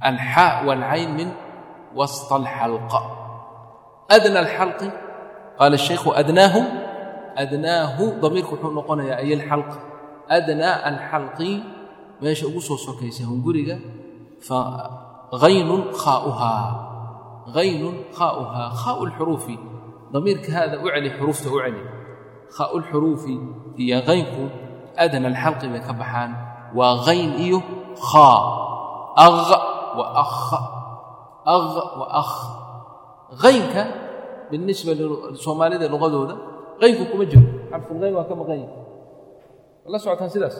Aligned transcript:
alxaa 0.00 0.64
waalcayn 0.66 1.10
min 1.16 1.28
wasta 1.96 2.34
alxalqa 2.36 3.00
adna 4.08 4.38
alxalqi 4.44 4.88
qaala 5.58 5.76
الshaykhu 5.76 6.12
adnaahu 6.12 6.60
adnaahu 7.36 8.04
damiirku 8.22 8.52
wuxuu 8.54 8.72
noqonayaa 8.78 9.20
ay 9.24 9.32
alxalq 9.38 9.70
adnaa 10.28 10.76
alxalqi 10.90 11.50
meesha 12.20 12.46
ugu 12.46 12.60
soo 12.60 12.76
sokaysa 12.76 13.24
hunguriga 13.24 13.76
fahaynun 14.48 15.92
khaauhaa 15.92 16.66
haynun 17.56 17.96
khaauhaa 18.18 18.68
khaau 18.82 19.06
lxuruufi 19.08 19.56
damiirka 20.12 20.52
haada 20.52 20.76
u 20.84 20.88
celi 20.92 21.10
xuruufta 21.16 21.48
u 21.48 21.58
celi 21.64 21.82
khaau 22.56 22.78
lxuruufi 22.84 23.34
iyo 23.80 24.00
haynku 24.08 24.44
adna 24.96 25.28
alxalqi 25.32 25.66
bay 25.72 25.80
ka 25.80 25.92
baxaan 25.92 26.30
waa 26.78 27.00
hayn 27.08 27.36
iyo 27.40 27.60
khaa 27.96 28.40
aynka 33.48 33.82
binisba 34.50 34.92
soomaalida 35.44 35.86
luadooda 35.92 36.34
aynku 36.84 37.02
kuma 37.10 37.24
jiro 37.30 37.44
xarfulayn 37.70 38.12
waa 38.18 38.26
ka 38.30 38.34
maqan 38.40 38.58
yahi 38.62 38.70
la 39.92 39.98
socotaan 40.04 40.30
sidaas 40.34 40.56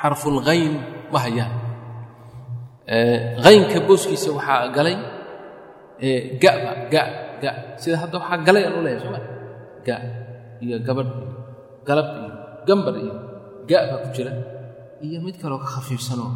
xarfulayn 0.00 0.72
ma 1.12 1.18
hayaan 1.24 1.52
aynka 3.50 3.78
booskiisa 3.88 4.28
waxaa 4.36 4.68
galay 4.76 4.96
gaba 6.42 6.70
ga 6.92 7.02
ga 7.42 7.50
sida 7.82 7.96
hadda 8.02 8.16
waxaa 8.20 8.38
galay 8.46 8.62
aan 8.66 8.74
u 8.78 8.82
leehay 8.86 9.00
sooma 9.04 9.20
ga 9.86 9.96
iyo 10.64 10.76
gabadh 10.86 11.10
iyo 11.20 11.28
galab 11.88 12.08
iyo 12.18 12.28
gambar 12.68 12.94
iyo 13.04 13.14
ga 13.70 13.78
baa 13.90 13.98
ku 14.04 14.08
jira 14.16 14.32
iyo 15.06 15.18
mid 15.26 15.36
kaloo 15.42 15.58
ka 15.64 15.68
khafiifsanoo 15.74 16.30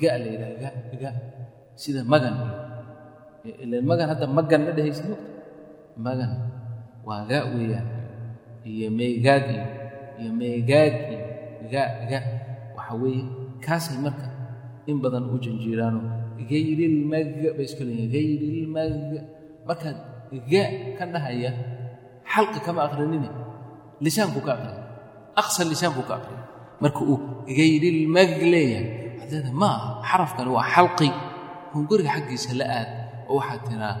ga 0.00 0.10
la 0.22 0.26
yidhaha 0.34 1.10
sida 1.82 2.02
magan. 2.12 2.34
Magan 3.90 4.06
hadda 4.12 4.26
magan 4.38 4.60
ma 4.68 4.72
dhehaysa 4.76 5.04
magan 6.06 6.30
waa 7.06 7.24
ga 7.30 7.38
weeyaan 7.52 7.88
iyo 8.70 8.88
meegaag 8.98 9.44
iyo 9.54 9.64
iyo 10.20 10.30
meegaag 10.40 10.94
iyo 11.12 11.18
ga 11.72 11.82
ga. 12.10 12.20
Waxa 12.76 12.94
weeye 13.00 13.24
kaasay 13.64 13.96
marka 14.04 14.26
in 14.90 14.96
badan 15.02 15.24
u 15.32 15.36
janjiiraanoo 15.44 16.04
gayrilmag 16.50 17.28
bay 17.56 17.64
iska 17.68 17.82
leeyihiin 17.88 18.12
gayrilmag 18.14 18.92
markaad 19.68 19.96
ga 20.52 20.64
ka 20.98 21.04
dhahaya 21.12 21.50
xalqi 22.32 22.58
kama 22.66 22.80
aqrinine 22.88 23.28
lisaanku 24.04 24.40
ka 24.46 24.52
aqriya 24.56 24.80
aqsa 25.40 25.60
lisaanku 25.70 26.02
ka 26.08 26.14
aqriya 26.20 26.40
marka 26.82 27.00
uu 27.12 27.18
gayrilmag 27.58 28.30
leeyahay 28.52 28.86
waxaad 29.20 29.46
ma 29.60 29.68
aha 29.76 29.90
xarafkani 30.10 30.50
waa 30.56 30.66
xalqi 30.74 31.08
hunguriga 31.73 32.09
xaggiisa 32.15 32.51
la 32.59 32.65
aad 32.79 32.89
oo 33.31 33.35
waxaad 33.39 33.61
tiraa 33.69 33.95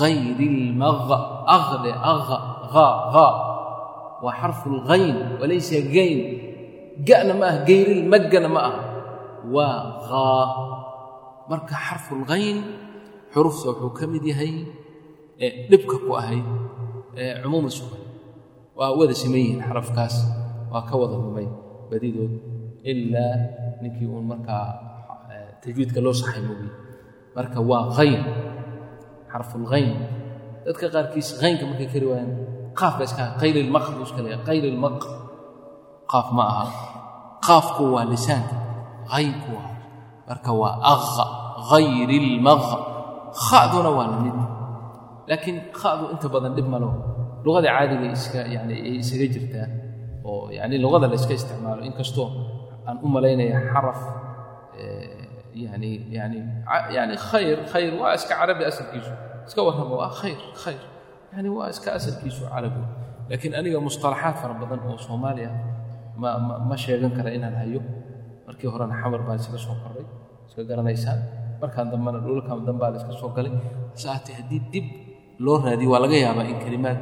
غayr 0.00 0.38
اlmغ 0.50 1.08
أغle 1.56 1.92
أغ 2.12 2.28
غا 2.74 2.88
غا 3.14 3.28
waa 4.24 4.34
xarfu 4.40 4.66
اlغayn 4.74 5.16
walaysa 5.40 5.76
gayn 5.96 6.18
ga'na 7.08 7.32
ma 7.40 7.44
aha 7.50 7.58
gayrilmaggana 7.68 8.48
ma 8.54 8.60
aha 8.68 8.82
waa 9.54 9.76
غaa 10.10 10.46
marka 11.50 11.74
xarfu 11.86 12.10
اlغayn 12.18 12.56
xurufta 13.32 13.66
wuxuu 13.70 13.92
ka 13.98 14.04
mid 14.12 14.24
yahay 14.30 14.52
dhibka 15.70 15.96
ku 16.04 16.10
ahayd 16.20 16.46
cumuuma 17.42 17.68
sugan 17.76 18.00
waa 18.78 18.90
wada 18.98 19.14
siman 19.20 19.40
yihiin 19.44 19.60
xarafkaas 19.68 20.14
waa 20.72 20.82
ka 20.88 20.94
wada 21.00 21.16
rumay 21.24 21.48
badidood 21.90 22.32
ilaa 22.90 23.36
ninkii 23.82 24.08
uun 24.12 24.24
markaa 24.32 24.66
tajwiidka 25.62 26.00
loo 26.04 26.14
saxay 26.20 26.42
moogiy 26.48 26.72
marka 27.39 27.59
waa 27.69 27.85
hayn 27.97 28.19
xarfulhayn 29.31 29.89
dadka 30.67 30.85
qaarkiis 30.95 31.27
haynka 31.41 31.63
markay 31.69 31.87
kari 31.93 32.05
waayaan 32.11 32.31
qaaf 32.79 32.93
ba 32.99 33.03
iska 33.07 33.23
qayrilmaq 33.41 33.85
buu 33.95 34.03
iska 34.07 34.19
leeyahay 34.25 34.43
qayrilmaq 34.49 34.97
qaaf 36.11 36.27
ma 36.37 36.43
aha. 36.51 36.65
Qaafku 37.47 37.83
waa 37.95 38.03
lisaanka. 38.11 38.55
Haynku 39.13 39.49
waa. 39.57 39.69
Marka 40.27 40.51
waa 40.61 40.73
aqa 40.93 41.25
hayrilmaq 41.71 42.63
kha'duna 43.47 43.89
waa 43.97 44.07
la 44.11 44.17
mid 44.25 44.37
laakiin 45.29 45.57
kha'du 45.79 46.03
inta 46.13 46.27
badan 46.33 46.51
dhib 46.57 46.67
malo 46.73 46.89
luqada 47.45 47.69
caadiga 47.75 48.07
iska 48.17 48.39
yani 48.55 48.75
ay 48.87 48.93
isaga 49.01 49.25
jirtaa 49.33 49.67
oo 50.29 50.49
yani 50.57 50.75
luqada 50.83 51.05
la 51.11 51.15
iska 51.21 51.33
isticmaalo 51.39 51.81
inkastoo 51.89 52.27
aan 52.87 52.97
u 53.05 53.07
malaynaya 53.15 53.57
xaraf 53.71 53.99
yani 55.53 55.91
yani 56.17 56.39
yani 56.95 57.15
khayr 57.17 57.57
khayr 57.71 57.91
waa 58.01 58.13
iska 58.17 58.33
carabi 58.39 58.63
asalkiisu 58.71 59.13
iska 59.47 59.61
warrama 59.67 59.95
waa 60.01 60.11
khayr 60.21 60.39
khayr 60.63 60.81
yani 61.33 61.49
waa 61.57 61.69
iska 61.73 61.89
asalkiisu 61.99 62.41
carabi 62.53 62.81
laakiin 63.29 63.53
aniga 63.59 63.79
musطalaxaad 63.87 64.35
fara 64.41 64.53
badan 64.61 64.79
oo 64.89 64.97
soomaaliya 65.07 65.51
ma 66.21 66.29
ma 66.69 66.75
sheegan 66.77 67.11
kara 67.17 67.29
inaan 67.37 67.55
hayo 67.61 67.81
markii 68.47 68.69
horena 68.73 68.95
xamar 69.01 69.21
baan 69.27 69.37
iskaga 69.41 69.59
soo 69.65 69.75
koray 69.83 70.05
iska 70.47 70.61
garanaysaan 70.69 71.19
markaan 71.61 71.87
dambena 71.91 72.19
dhulalkan 72.23 72.65
dambaa 72.67 72.89
la 72.93 72.97
iska 73.01 73.13
soo 73.21 73.29
galay 73.37 73.53
saate 74.03 74.31
haddii 74.37 74.61
dib 74.73 74.85
loo 75.45 75.57
raadiyo 75.65 75.89
waa 75.93 76.01
laga 76.05 76.17
yaabaa 76.25 76.45
in 76.51 76.57
kelimaad 76.63 76.99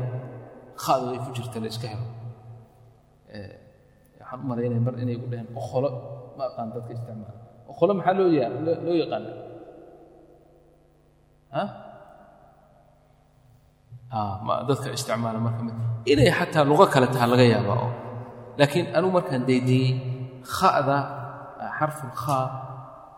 khadu 0.84 1.06
ay 1.14 1.20
ku 1.24 1.30
la 1.64 1.68
iska 1.74 1.88
helo 1.94 2.06
waxaan 4.20 4.40
u 4.44 4.48
malaynaya 4.50 4.82
mar 4.88 4.96
inay 5.04 5.16
u 5.16 5.28
dhaheen 5.32 5.48
okholo 5.60 5.90
ma 6.38 6.44
aqaan 6.50 6.68
dadka 6.76 6.92
isticmaala 6.98 7.47
okholo 7.72 7.92
maxaa 8.00 8.16
loo 8.20 8.30
loo 8.86 8.96
yaqaana 9.04 9.30
dadka 14.68 14.88
isticmaala 14.98 15.40
marka 15.46 15.62
mid 15.68 15.76
inay 16.12 16.30
xataa 16.40 16.64
luqo 16.70 16.86
kale 16.94 17.08
taha 17.14 17.26
laga 17.32 17.46
yaaba 17.54 17.74
oo 17.86 17.90
laakiin 18.60 18.86
anugu 18.98 19.12
markaan 19.20 19.44
daydiyey 19.50 19.90
kha'da 20.56 20.98
xarful 21.78 22.12
khaa 22.24 22.46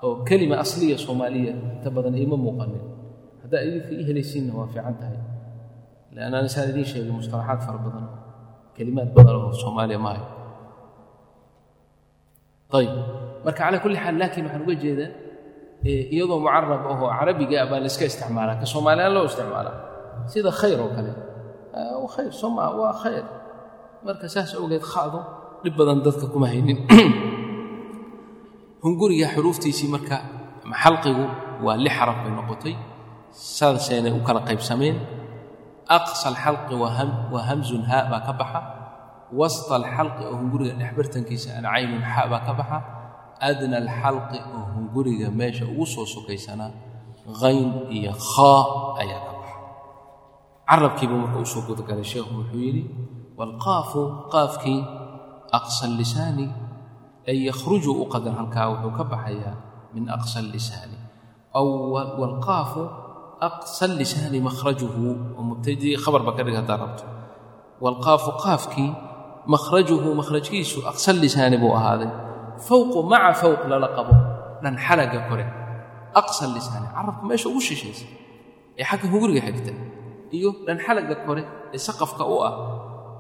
oo 0.06 0.14
kelima 0.28 0.56
asliya 0.64 0.98
soomaaliya 1.06 1.54
inta 1.78 1.90
badan 1.96 2.16
iima 2.22 2.38
muuqanin 2.46 2.84
haddaa 3.44 3.62
idinka 3.68 3.92
ii 4.00 4.04
helaysiinna 4.10 4.52
waa 4.58 4.68
fiican 4.74 4.96
tahay 5.02 5.20
leanna 6.16 6.36
anisaan 6.42 6.68
idiin 6.72 6.88
sheegay 6.92 7.14
mustalaxaad 7.20 7.60
fara 7.66 7.80
badan 7.86 8.04
oo 8.10 8.18
kelimaad 8.76 9.10
badan 9.18 9.36
oo 9.42 9.52
soomaaliya 9.62 10.00
maayo 10.06 10.26
ayb 12.78 12.92
marka 13.46 13.60
calaa 13.64 13.80
kulli 13.84 13.98
xaal 14.04 14.16
laakiin 14.22 14.46
waxaan 14.46 14.64
uga 14.66 14.76
jeedaa 14.84 15.12
iyadoo 15.84 16.40
mucarab 16.44 16.72
ahoo 16.92 17.08
carabiga 17.08 17.66
baa 17.72 17.80
la 17.80 17.88
iska 17.88 18.06
isticmaalaa 18.06 18.60
ka 18.60 18.66
soomaaliyaan 18.66 19.14
loo 19.14 19.26
isticmaalaa. 19.32 19.76
Sida 20.28 20.52
khayr 20.52 20.80
oo 20.82 20.92
kale. 20.96 21.12
Khayr. 22.16 22.32
Soo 22.32 22.50
maa 22.50 22.70
waa 22.76 22.94
khayr. 23.04 23.24
Marka 24.04 24.28
saas 24.28 24.52
awgeed 24.60 24.84
kha'du 24.84 25.20
dhib 25.64 25.76
badan 25.80 26.04
dadka 26.04 26.28
kuma 26.28 26.48
haynin. 26.52 26.84
Hunguriga 28.84 29.28
xuruuftiisii 29.34 29.88
marka 29.96 30.18
xalqigu 30.84 31.26
waa 31.64 31.78
lix 31.80 31.94
xaraf 31.96 32.18
bay 32.24 32.32
noqotay. 32.36 32.76
Saaseenay 33.32 34.12
u 34.12 34.20
kala 34.28 34.44
qaybsameen. 34.50 34.96
Aqsa 35.88 36.28
alxalqi 36.32 36.76
waa 36.76 37.44
hamzun 37.50 37.84
haa 37.88 38.04
baa 38.12 38.22
ka 38.28 38.34
baxa. 38.36 38.62
Wasta 39.32 39.80
alxalqi 39.80 40.24
oo 40.28 40.36
hunguriga 40.42 40.74
dhexbartankiisa 40.80 41.56
an 41.58 41.64
caynun 41.72 42.04
xa 42.04 42.28
baa 42.32 42.44
ka 42.48 42.54
baxa 42.60 42.99
adna 43.50 43.78
alxalqi 43.84 44.38
oo 44.56 44.64
hunguriga 44.76 45.28
meesha 45.40 45.66
ugu 45.72 45.86
soo 45.94 46.06
sokaysanaa 46.16 46.72
hayn 47.42 47.70
iyo 47.98 48.14
khaa 48.32 48.62
ayaa 49.02 49.22
ka 49.28 49.32
baxa. 49.40 49.56
Carabkiiba 50.70 51.16
marka 51.22 51.38
u 51.40 51.46
soo 51.54 51.62
gudagalay 51.68 52.06
sheekhu 52.12 52.32
wuxuu 52.40 52.62
yidhi 52.66 52.84
waalqaafu 53.40 54.02
qaafkii 54.34 54.80
aqsa 55.58 55.86
lisaani 56.00 56.46
ay 57.30 57.38
yakhruju 57.50 57.92
u 58.02 58.06
qadar 58.14 58.34
halkaa 58.40 58.66
wuxuu 58.74 58.92
ka 58.98 59.04
baxayaa 59.12 59.56
min 59.94 60.04
aqsa 60.16 60.40
lisaani 60.54 60.98
waalqaafu 62.22 62.82
aqsa 63.50 63.86
lisaani 64.00 64.40
makhrajuhu 64.48 65.06
oo 65.38 65.44
mubtadii 65.50 65.96
khabar 66.04 66.22
ba 66.28 66.32
ka 66.38 66.42
dhig 66.46 66.56
haddaa 66.60 66.78
rabto 66.84 67.04
waalqaafu 67.84 68.30
qaafkii 68.44 68.90
makhrajuhu 69.54 70.08
makhrajkiisu 70.20 70.78
aqsa 70.92 71.12
lisaani 71.24 71.58
buu 71.62 71.74
ahaaday 71.80 72.10
fowqu 72.68 73.00
maca 73.12 73.32
fowq 73.42 73.62
lala 73.72 73.88
qabo. 73.98 74.14
Dhan 74.64 74.76
xalaga 74.86 75.20
kore. 75.30 75.46
Aqsa 76.20 76.44
lisaani. 76.56 76.88
Carabka 76.96 77.24
meesha 77.30 77.48
ugu 77.52 77.62
shishaysa 77.68 78.06
ee 78.80 78.86
xagga 78.90 79.08
hunguriga 79.12 79.42
xigta. 79.48 79.72
Iyo 80.38 80.50
dhan 80.68 80.78
xalaga 80.86 81.16
kore 81.26 81.44
ee 81.76 81.80
saqafka 81.88 82.24
u 82.34 82.36
ah 82.48 82.54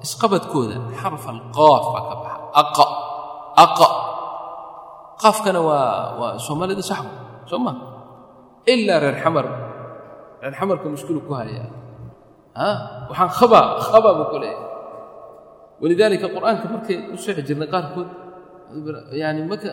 isqabadkooda 0.05 0.75
xarf 1.01 1.23
alqaaf 1.33 1.83
baa 1.93 2.03
ka 2.09 2.15
baxa. 2.23 2.37
Aqa. 3.63 3.87
Qaafkana 5.21 5.59
waa 5.67 6.15
waa 6.19 6.33
soomaalida 6.45 6.83
saxba 6.91 7.11
soo 7.49 7.59
ma 7.65 7.73
ilaa 8.73 8.99
reer 9.03 9.17
xamar. 9.23 9.45
Reer 10.41 10.53
xamarka 10.59 10.85
mushkilu 10.93 11.19
ku 11.27 11.33
haya 11.39 11.65
waxaan 13.09 13.29
khaba 13.39 13.59
khaba 13.87 14.09
buu 14.17 14.27
ku 14.31 14.37
leeyahay. 14.43 14.67
Walidaalika 15.81 16.25
markay 16.35 16.97
u 17.13 17.17
sixi 17.23 17.41
jirnay 17.47 17.67
qaarkood 17.73 18.09
yani 19.21 19.41
maka 19.51 19.71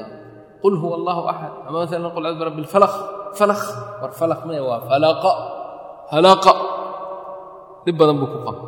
qul 0.62 0.74
huwa 0.82 0.94
allahu 1.00 1.22
axad 1.32 1.52
ama 1.68 1.76
maalan 1.84 2.10
qul 2.14 2.24
cudbi 2.26 2.42
rabbi 2.48 2.60
alfalaq 2.66 2.94
falakh 3.38 3.64
war 4.00 4.12
falakh 4.20 4.40
maya 4.48 4.62
waa 4.68 4.80
falaqa 4.88 5.32
falaqa 6.10 6.52
dhib 7.84 7.96
badan 8.00 8.16
buu 8.20 8.28
ku 8.32 8.38
qaba 8.46 8.62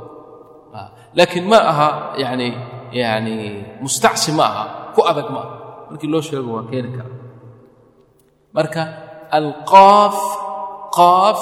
laakiin 1.16 1.44
ma 1.48 1.58
aha 1.72 1.88
yani 2.22 2.48
yani 2.92 3.34
mustacsi 3.84 4.30
ma 4.38 4.44
aha 4.52 4.64
ku 4.94 5.00
adag 5.10 5.28
ma 5.34 5.40
aha 5.44 5.54
markii 5.90 6.10
loo 6.12 6.22
sheego 6.28 6.50
waa 6.56 6.68
keeni 6.70 6.90
kara 6.96 7.10
marka 8.56 8.82
alqaaf 9.38 10.16
qaaf 10.98 11.40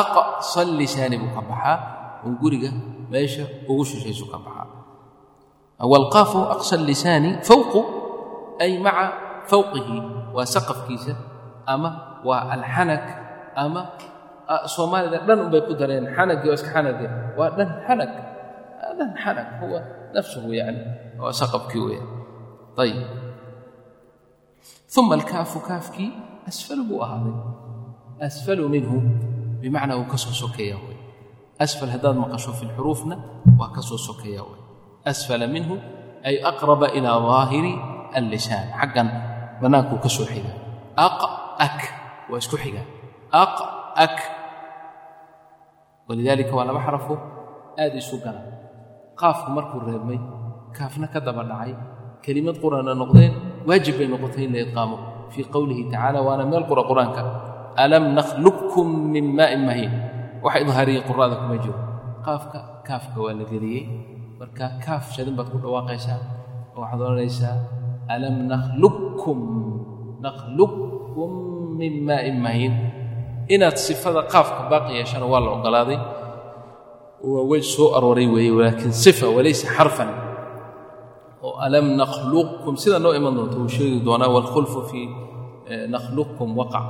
aqsa 0.00 0.60
lisaani 0.80 1.16
buu 1.22 1.32
ka 1.36 1.40
baxaa 1.50 1.76
un 2.26 2.32
guriga 2.40 2.70
meesha 3.12 3.44
ugu 3.70 3.84
shishaysu 3.90 4.24
ka 4.32 4.38
baxaa 4.46 4.66
aqsa 5.82 6.76
lisaani 6.90 7.30
fawqu 7.48 7.80
ay 8.62 8.78
maca 8.78 9.06
fawqihi 9.50 9.96
waa 10.36 10.46
saqafkiisa 10.46 11.12
ama 11.66 11.90
waa 12.28 12.46
alxanak 12.54 13.04
ama 13.58 13.82
soomaalida 14.74 15.18
dhan 15.26 15.38
unbay 15.50 15.62
ku 15.66 15.74
dareen 15.74 16.06
xanagii 16.16 16.48
oo 16.50 16.56
iska 16.58 16.70
xanage 16.76 17.06
waa 17.38 17.50
dhan 17.58 17.68
xanag 17.86 18.10
dhan 18.98 19.10
xanag 19.22 19.48
huwa 19.60 19.80
nafsuhu 20.14 20.48
yani 20.60 20.80
waa 21.18 21.34
saqafkii 21.40 21.82
weya 21.86 22.02
ayib 22.82 22.98
uma 24.98 25.14
alkaafu 25.18 25.58
kaafkii 25.68 26.10
asfalu 26.50 26.82
buu 26.88 27.00
ahaaday 27.04 27.34
asfalu 28.28 28.68
minhu 28.74 28.96
bimacnaa 29.60 29.96
wuu 29.98 30.06
ka 30.12 30.18
soo 30.24 30.34
sokeeya 30.42 30.76
wey 30.86 30.98
asfal 31.58 31.90
haddaad 31.94 32.16
maqasho 32.22 32.52
fi 32.58 32.64
lxuruufna 32.70 33.16
waa 33.58 33.70
ka 33.74 33.82
soo 33.88 33.98
sokeeya 33.98 34.42
wey 34.50 34.61
asfala 35.10 35.46
minhu 35.54 35.74
ay 36.28 36.36
aqraba 36.50 36.86
ilaa 36.98 37.18
daahiri 37.28 37.72
allisaan 38.18 38.66
xaggan 38.80 39.08
bannaankuu 39.60 39.98
ka 40.04 40.08
soo 40.16 40.26
xigaa 40.32 40.56
aq 41.06 41.20
ak 41.66 41.78
waa 42.30 42.38
isku 42.42 42.56
xigaa 42.62 42.86
aq 43.42 43.56
ak 44.04 44.16
walidaalika 46.08 46.52
waa 46.56 46.66
laba 46.68 46.80
xarafo 46.86 47.14
aad 47.82 47.94
isu 47.96 48.16
gala. 48.24 48.40
Qaafku 49.20 49.48
markuu 49.56 49.80
reebmay 49.86 50.20
kaafna 50.76 51.06
ka 51.12 51.20
daba 51.20 51.42
dhacay. 51.50 51.72
Kelimad 52.24 52.56
qur'aana 52.62 52.92
noqdeen 52.94 53.64
waajib 53.68 53.94
bay 53.98 54.08
noqotay 54.12 54.44
in 54.46 54.52
la 54.54 54.60
idqaamo. 54.66 54.96
Fii 55.32 55.46
qowlihi 55.54 55.88
tacala 55.92 56.20
waana 56.26 56.44
meel 56.50 56.64
qura 56.70 56.82
qur'aanka. 56.90 57.22
Alam 57.76 58.04
nakhluqkum 58.18 58.86
min 59.14 59.32
maa'in 59.38 59.62
mahiin. 59.68 59.92
Waxa 60.44 60.58
idhaariyey 60.64 61.02
qur'aada 61.08 61.34
kuma 61.40 61.56
jiro. 61.62 61.78
Qaafka 62.26 62.58
kaafka 62.88 63.18
waa 63.24 63.34
la 63.38 63.44
geliyey 63.52 63.82
marka 64.42 64.66
kaaf 64.84 65.04
shadin 65.14 65.38
baad 65.38 65.48
ku 65.54 65.58
dhawaaqaysaa 65.62 66.18
oo 66.74 66.82
waxaad 66.82 67.00
odhanaysaa 67.06 67.56
alam 68.14 68.36
nakhluqkum 68.50 69.38
nakhluqkum 70.26 71.30
min 71.78 71.92
maa'in 72.08 72.36
mahiin. 72.44 72.74
Inaad 73.54 73.76
sifada 73.86 74.20
qaafka 74.32 74.66
baaqi 74.72 74.92
yeeshana 74.98 75.26
waa 75.32 75.40
la 75.44 75.50
ogolaaday. 75.56 75.98
Waa 77.22 77.44
wej 77.50 77.64
soo 77.74 77.88
arooray 77.96 78.26
weeye 78.34 78.50
walaakiin 78.58 78.90
sifa 79.04 79.26
walaysa 79.36 79.66
xarfan. 79.76 80.10
Oo 81.46 81.54
alam 81.66 81.86
nakhluqkum 82.02 82.74
sida 82.82 82.98
noo 83.04 83.14
iman 83.18 83.32
doonta 83.38 83.56
wuu 83.62 83.70
sheegi 83.76 83.98
doonaa 84.06 84.30
waalkhulfu 84.34 84.78
fii 84.90 85.06
nakhluqkum 85.94 86.48
waqac 86.60 86.86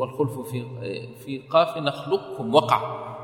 waalkhulfu 0.00 0.40
fii 1.20 1.36
qaafi 1.52 1.78
nakhluqkum 1.88 2.46
waqac 2.56 2.82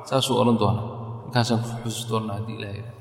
saasuu 0.08 0.36
odhan 0.42 0.56
doonaa 0.62 0.84
markaasaan 1.29 1.59
ku 1.63 1.69
xusi 1.89 2.03
doonnaa 2.09 2.37
haddii 2.39 2.57
ilaha 2.59 2.73
yidhaha 2.79 2.93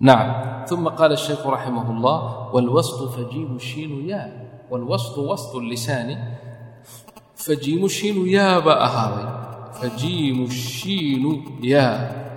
نعم 0.00 0.28
ثم 0.70 0.88
قال 0.88 1.12
الشيخ 1.12 1.46
رحمه 1.46 1.86
الله 1.90 2.18
والوسط 2.54 3.00
فجيم 3.18 3.56
الشين 3.56 4.06
يا 4.08 4.22
والوسط 4.70 5.18
وسط 5.18 5.56
اللسان 5.58 6.08
فجيم 7.36 7.84
الشين 7.84 8.16
يا 8.28 8.58
بقى 8.58 8.86
هذا 8.88 9.24
فجيم 9.82 10.44
الشين 10.44 11.24
يا 11.62 11.86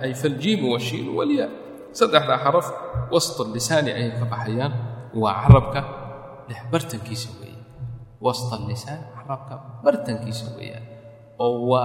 أي 0.02 0.14
فالجيم 0.14 0.64
والشين 0.68 1.08
والياء 1.08 1.50
صدح 1.94 2.26
ذا 2.26 2.36
حرف 2.36 2.66
وسط 3.14 3.40
اللسان 3.46 3.84
أي 3.86 4.10
كبحيان 4.10 4.72
وعربك 5.14 5.76
لحبرتن 6.50 6.98
كي 6.98 7.14
سوية 7.14 7.62
وسط 8.20 8.50
اللسان 8.58 9.00
عربك 9.16 9.50
برتن 9.84 10.16
كي 10.26 10.32
سوية 10.32 10.78
أو 11.40 11.78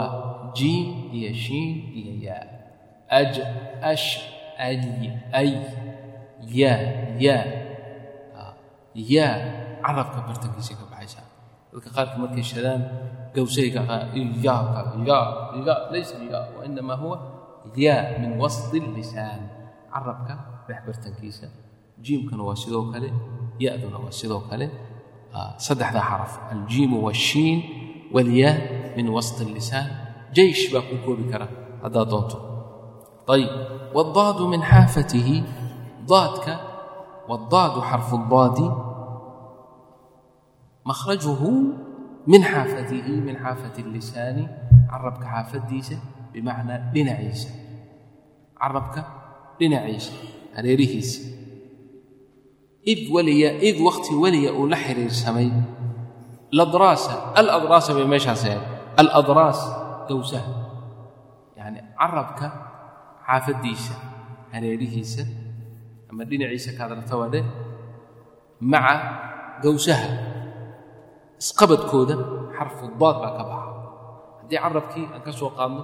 جيم 0.57 1.10
هي 1.13 1.34
شين 1.34 1.75
هي 1.94 2.25
يا 2.25 2.39
أج 3.12 3.34
أش 3.84 4.06
أي 4.60 4.81
أي 5.36 5.51
يا 6.60 6.74
يا 7.25 7.38
يا 8.95 9.28
عربك 9.84 10.16
برتن 10.28 10.50
كي 10.56 10.62
سوية 10.62 10.78
كبحيان 10.78 11.25
dadka 11.78 11.89
qaarka 11.94 12.16
markay 12.18 12.42
shadaan 12.42 12.81
gowsayga 13.36 13.81
yaa 13.86 14.98
yaa 15.06 15.54
yaa 15.68 15.92
laysa 15.94 16.16
yaa 16.31 16.57
wainama 16.57 16.95
huwa 17.01 17.18
yaa 17.78 18.18
min 18.22 18.31
wasdi 18.42 18.80
lisaan 18.98 19.42
carabka 19.94 20.34
dhexbartankiisa 20.68 21.48
jiimkana 22.06 22.42
waa 22.50 22.57
sidoo 22.63 22.84
kale 22.92 23.10
ya-duna 23.62 23.98
waa 24.04 24.10
sidoo 24.19 24.42
kale 24.50 24.66
saddexdaa 25.66 26.01
xaraf 26.10 26.34
aljiimu 26.56 26.98
waashiin 27.06 27.57
walyaa 28.16 28.56
min 28.98 29.07
wasdi 29.16 29.44
lisaan 29.57 29.88
jaysh 30.38 30.63
baa 30.74 30.81
ku 30.89 30.95
koobi 31.06 31.24
kara 31.31 31.45
haddaad 31.84 32.10
doonto 32.12 32.38
ayib 33.28 33.51
wadaadu 33.94 34.48
min 34.48 34.62
xaafatihi 34.62 35.44
daadka 36.07 36.54
wadaadu 37.30 37.80
xarfu 37.89 38.16
daadi 38.31 38.68
مخرجه 40.88 41.51
من 42.28 42.44
حافته 42.44 43.07
من 43.12 43.38
حافة 43.38 43.75
اللسان 43.80 44.48
عربك 44.89 45.24
حافديسة 45.24 46.00
بمعنى 46.34 46.92
لنعيسة 46.95 47.50
عربك 48.57 49.06
لنعيسة 49.62 50.13
هريريهيس 50.56 51.31
إذ 52.88 53.12
ولي 53.12 53.57
إذ 53.69 53.81
وقت 53.84 54.12
ولي 54.12 54.50
أولحر 54.50 54.95
السمي 54.95 55.51
الأضراس 56.54 57.10
الأضراس 57.38 57.92
بمشى 57.92 58.36
سيد 58.36 58.62
الأضراس 59.00 59.60
قوسها 60.10 60.48
يعني 61.56 61.84
xaafadiisa 63.32 63.94
hareerihiisa 64.52 65.25
ama 66.12 66.23
dhinaciisa 66.31 66.70
ka 66.76 66.82
adarta 66.87 67.14
wadhe 67.23 67.40
maca 68.73 68.94
gawsaha 69.64 70.08
isqabadkooda 71.43 72.14
xarfu 72.56 72.84
daad 73.00 73.17
baa 73.23 73.32
ka 73.38 73.43
baxa. 73.50 73.70
Haddii 74.40 74.58
carabkii 74.64 75.05
aan 75.14 75.23
ka 75.26 75.33
soo 75.38 75.50
qaadno 75.59 75.83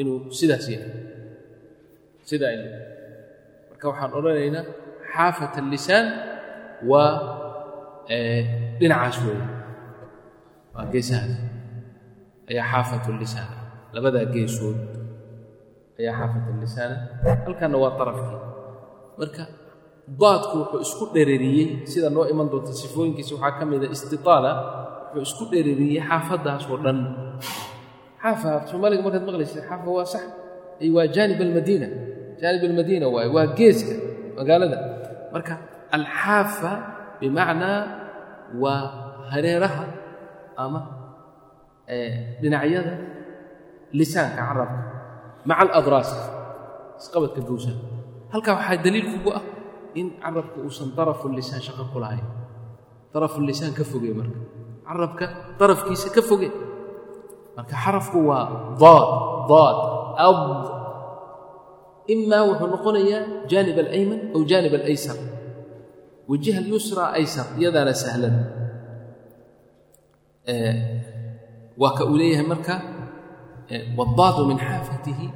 inuu 0.00 0.18
sidaas 0.38 0.66
yahay 0.72 0.92
sidaa 2.28 2.52
il 2.56 2.62
marka 3.70 3.84
waxaan 3.90 4.10
odhanaynaa 4.18 4.64
xaafat 5.14 5.54
allisaan 5.62 6.06
waa 6.90 7.10
dhinacaas 8.78 9.16
weeye. 9.24 9.44
Waa 10.74 10.84
geesahaas. 10.92 11.32
Ayaa 12.50 12.66
xaafat 12.72 13.04
lisaan 13.22 13.50
labadaa 13.94 14.26
geesood 14.34 14.78
ayaa 16.00 16.14
xaafat 16.20 16.44
allisaana 16.52 16.96
halkanna 17.44 17.76
waa 17.84 17.92
tarafkii. 18.00 18.38
Marka 19.20 19.42
daadku 20.22 20.54
wuxuu 20.60 20.80
isku 20.86 21.04
dhereriyey 21.14 21.68
sida 21.90 22.08
noo 22.14 22.24
iman 22.32 22.46
doonta 22.52 22.72
sifooyinkiisa 22.82 23.32
waxaa 23.34 23.58
ka 23.58 23.64
mida 23.70 23.86
istitaala 23.94 24.50
wuxuu 25.14 25.24
isku 25.28 25.44
dhereriyey 25.52 26.00
xaafaddaas 26.08 26.64
dhan. 26.84 26.98
Xaafa 28.22 28.50
soomaaliga 28.70 29.02
markaad 29.06 29.24
maqlaysa 29.28 29.60
xaafa 29.68 29.88
waa 29.96 30.06
sax. 30.14 30.24
Waa 30.96 31.06
jaanib 31.16 31.38
almadiina. 31.46 31.88
Jaanib 32.40 32.62
almadiina 32.70 33.06
waaye 33.14 33.30
waa 33.36 33.46
geeska 33.58 33.94
magaalada. 34.38 34.78
Marka 35.34 35.54
alxaafa 35.96 36.72
bimacnaa 37.20 37.78
waa 38.62 38.80
hareeraha 39.32 39.84
ama 40.64 40.80
dhinacyada 42.42 42.94
lisaanka 43.98 44.42
carabka 44.48 44.80
maca 45.48 45.60
aladraas 45.64 46.10
isqabadka 47.00 47.40
gowsaha 47.48 47.76
halkaa 48.32 48.54
waxaa 48.58 48.78
daliil 48.84 49.06
kugu 49.12 49.30
ah 49.38 49.44
in 50.00 50.06
carabka 50.22 50.58
uusan 50.66 50.88
darafu 50.98 51.26
lisaan 51.36 51.62
shaqo 51.66 51.84
ku 51.92 51.98
lahayn 52.04 52.26
darafu 53.14 53.38
lisaan 53.48 53.72
ka 53.78 53.84
foge 53.90 54.10
marka. 54.18 54.40
Carabka 54.88 55.26
darafkiisa 55.58 56.08
ka 56.16 56.20
foge. 56.28 56.48
Marka 57.56 57.74
xarafku 57.84 58.18
waa 58.28 58.74
daad 58.82 59.08
daad 59.50 59.78
ad 60.26 60.40
imaa 62.14 62.42
wuxuu 62.50 62.68
noqonayaa 62.74 63.22
jaanib 63.50 63.78
alayman 63.84 64.20
aw 64.36 64.40
jaanib 64.50 64.74
alaysar. 64.80 65.16
Wajiha 66.30 66.58
alyusra 66.64 67.04
aysar 67.18 67.46
iyadaana 67.60 67.94
sahlan. 68.02 68.34
Waa 71.80 71.92
ka 71.98 72.02
uu 72.10 72.16
leeyahay 72.20 72.46
marka 72.52 72.74
wadaadu 73.98 74.40
min 74.50 74.58
xaafatihi 74.66 75.26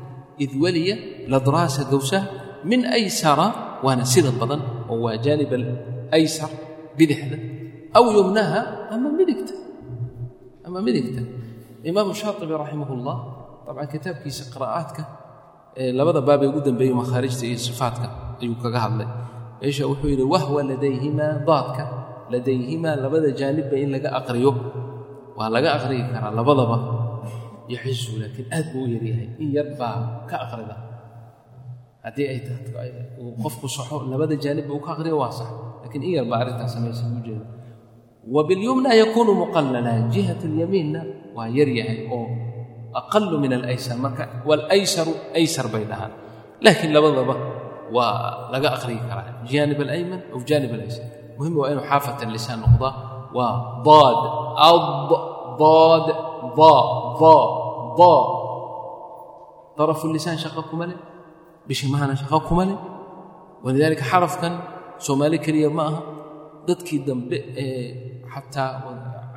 id 0.44 0.50
waliya 0.64 0.96
ladraasa 1.32 1.82
gowsaha 1.92 2.26
min 2.70 2.80
aysara 2.98 3.46
waana 3.84 4.04
sida 4.12 4.30
badan 4.40 4.60
oo 4.92 4.96
waa 5.04 5.16
jaanib 5.24 5.50
alaysar 5.58 6.50
bidixda 6.98 7.36
aw 7.98 8.04
yumnaha 8.16 8.60
ama 8.94 9.08
midigta 9.18 9.54
ama 10.66 10.78
midigta 10.86 11.22
imaamu 11.90 12.12
shaatibi 12.20 12.52
raximah 12.62 12.88
ullah 12.96 13.16
dabcan 13.66 13.88
kitaabkiisa 13.94 14.42
qiraa'aadka 14.54 15.02
ee 15.82 15.90
labada 15.98 16.20
baabee 16.28 16.48
ugu 16.50 16.60
dambeeyey 16.68 16.94
makhaarijta 17.00 17.44
iyo 17.50 17.58
sifaadka 17.68 18.06
ayuu 18.42 18.56
kaga 18.64 18.78
hadlay 18.84 19.08
meesha 19.60 19.84
wuxuu 19.90 20.10
yidhi 20.12 20.26
wahwa 20.34 20.60
ladayhimaa 20.70 21.32
daadka 21.48 21.84
ladayhimaa 22.32 22.94
labada 23.04 23.28
jaanibba 23.40 23.76
in 23.82 23.88
laga 23.94 24.08
aqriyo 24.20 24.52
waa 25.38 25.48
laga 25.54 25.68
aqriyi 25.78 26.04
karaa 26.12 26.32
labadaba 26.38 26.76
yaxisu 27.74 28.10
laakiin 28.20 28.46
aad 28.56 28.66
buu 28.72 28.84
u 28.86 28.88
yaryahay 28.94 29.28
in 29.42 29.48
yar 29.56 29.68
baa 29.80 30.24
ka 30.30 30.36
akrida 30.44 30.76
haddii 32.04 32.26
ay 32.32 32.38
qofku 33.42 33.66
saxo 33.76 33.96
labada 34.12 34.34
jaanibba 34.44 34.72
uu 34.76 34.82
ka 34.86 34.90
akriyo 34.96 35.16
waa 35.22 35.32
sax. 35.38 35.50
Lakiin 35.84 36.02
in 36.08 36.12
yar 36.18 36.26
baa 36.30 36.38
arrintaas 36.42 36.72
samaysa 36.74 37.04
u 37.06 37.20
jeeda 37.26 37.46
wa 38.34 38.40
bilyumna 38.48 38.90
jihat 40.14 40.40
اlyamiinna 40.48 41.00
waa 41.36 41.48
yaryahay 41.58 42.08
oo 42.16 42.26
aqalu 43.00 43.36
min 43.44 43.52
alaysar 43.58 43.96
marka 44.04 44.24
walaysaru 44.48 45.12
aysar 45.38 45.66
bay 45.72 45.84
dhahaan. 45.90 46.12
Laakiin 46.64 46.92
labadaba 46.96 47.34
waa 47.96 48.50
laga 48.52 48.68
aqriyi 48.76 49.00
karaa. 49.08 49.44
Janib 49.50 49.78
alayman 49.86 50.20
aw 50.34 50.40
janib 50.50 50.72
alaysar 50.76 51.06
muhiim 51.38 51.54
waa 51.60 51.68
inuu 51.72 51.84
xaafat 51.90 52.18
lisaan 52.36 52.60
noqdaa 52.64 52.94
waa 53.36 53.52
daad 53.86 54.20
ad 54.70 54.86
daad 55.60 56.06
darafulisaan 59.78 60.38
shaqo 60.44 60.62
kuma 60.70 60.84
leh 60.90 60.98
bishimahana 61.68 62.14
shaqo 62.20 62.38
kuma 62.48 62.64
leh 62.68 62.76
walidaalika 63.64 64.04
xarafkan 64.12 64.52
soomaali 65.06 65.38
keliya 65.44 65.70
ma 65.76 65.82
aha 65.90 66.00
dadkii 66.68 67.00
dambe 67.08 67.38
ee 67.64 67.86
xataa 68.32 68.70